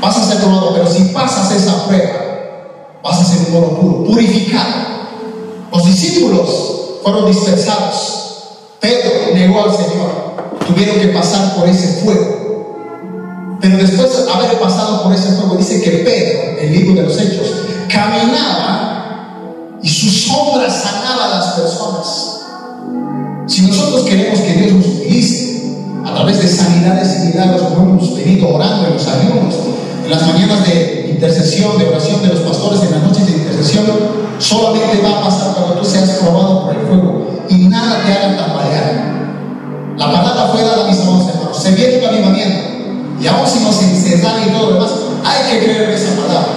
vas 0.00 0.16
a 0.16 0.24
ser 0.24 0.38
probado. 0.38 0.72
Pero 0.74 0.90
si 0.90 1.04
pasas 1.06 1.50
esa 1.52 1.86
prueba, 1.86 2.12
vas 3.02 3.20
a 3.20 3.24
ser 3.24 3.48
un 3.48 3.56
oro 3.56 3.80
puro, 3.80 4.04
purificado. 4.04 4.88
Los 5.72 5.84
discípulos 5.86 7.00
fueron 7.02 7.26
dispersados 7.26 8.18
Pedro 8.80 9.34
negó 9.34 9.64
al 9.64 9.76
Señor. 9.76 10.28
Tuvieron 10.66 11.00
que 11.00 11.08
pasar 11.08 11.56
por 11.56 11.68
ese 11.68 12.02
fuego. 12.02 13.56
Pero 13.60 13.76
después 13.76 14.26
de 14.26 14.32
haber 14.32 14.58
pasado 14.58 15.02
por 15.02 15.12
ese 15.12 15.32
fuego, 15.32 15.56
dice 15.56 15.82
que 15.82 15.90
Pedro, 15.90 16.60
el 16.60 16.72
libro 16.72 16.94
de 16.94 17.08
los 17.08 17.20
Hechos, 17.20 17.46
caminaba 17.92 19.78
y 19.82 19.88
su 19.88 20.08
sombra 20.10 20.70
sanaba 20.70 21.24
a 21.24 21.38
las 21.38 21.46
personas. 21.54 22.40
Si 23.46 23.62
nosotros 23.62 24.02
queremos 24.02 24.40
que 24.40 24.52
Dios 24.52 24.72
nos 24.72 24.86
utilice 24.86 25.57
a 26.08 26.14
través 26.14 26.40
de 26.40 26.48
sanidades 26.48 27.18
y 27.18 27.26
milagros, 27.28 27.62
como 27.62 27.90
hemos 27.90 28.16
venido 28.16 28.48
orando 28.54 28.86
en 28.88 28.94
los 28.94 29.06
ayunos, 29.06 29.54
en 30.04 30.10
las 30.10 30.26
mañanas 30.26 30.66
de 30.66 31.10
intercesión, 31.10 31.78
de 31.78 31.88
oración 31.88 32.22
de 32.22 32.28
los 32.28 32.40
pastores, 32.40 32.82
en 32.82 32.92
las 32.92 33.02
noches 33.02 33.26
de 33.26 33.32
intercesión, 33.32 33.84
solamente 34.38 35.02
va 35.02 35.18
a 35.18 35.24
pasar 35.24 35.54
cuando 35.54 35.74
tú 35.74 35.84
seas 35.84 36.10
probado 36.10 36.64
por 36.64 36.74
el 36.74 36.86
fuego 36.86 37.28
y 37.50 37.68
nada 37.68 38.02
te 38.04 38.12
haga 38.12 38.36
tambalear. 38.36 39.18
La 39.98 40.06
palabra 40.06 40.48
fue 40.52 40.62
dada 40.62 40.84
a 40.84 40.88
mis 40.88 41.00
amados 41.00 41.28
hermanos. 41.28 41.62
Se 41.62 41.72
viene 41.72 41.98
un 41.98 42.06
avivamiento. 42.06 42.68
Y 43.20 43.26
aún 43.26 43.46
si 43.46 43.60
nos 43.64 43.82
encerran 43.82 44.48
y 44.48 44.52
todo 44.52 44.70
lo 44.70 44.74
demás, 44.74 44.90
hay 45.24 45.50
que 45.50 45.64
creer 45.64 45.90
en 45.90 45.90
esa 45.90 46.14
palabra. 46.14 46.48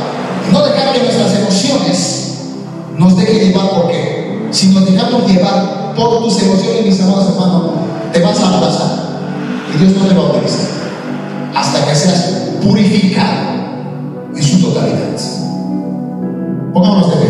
No 0.51 0.63
dejar 0.63 0.93
que 0.93 0.99
nuestras 0.99 1.35
emociones 1.39 2.35
nos 2.97 3.17
dejen 3.17 3.39
llevar 3.39 3.71
porque 3.71 4.47
si 4.51 4.67
nos 4.67 4.85
dejamos 4.85 5.27
llevar 5.27 5.93
por 5.95 6.23
tus 6.23 6.41
emociones, 6.41 6.85
mis 6.85 7.01
amados 7.01 7.29
hermanos, 7.29 7.63
te 8.13 8.19
vas 8.21 8.39
a 8.39 8.57
abrazar. 8.57 9.10
Y 9.73 9.77
Dios 9.77 9.93
no 9.93 10.07
te 10.07 10.13
va 10.13 10.21
a 10.21 10.31
utilizar. 10.31 10.67
Hasta 11.55 11.85
que 11.85 11.95
seas 11.95 12.41
purificado 12.63 13.51
en 14.35 14.43
su 14.43 14.61
totalidad. 14.61 14.99
Pongámonos 16.73 17.09
de 17.09 17.20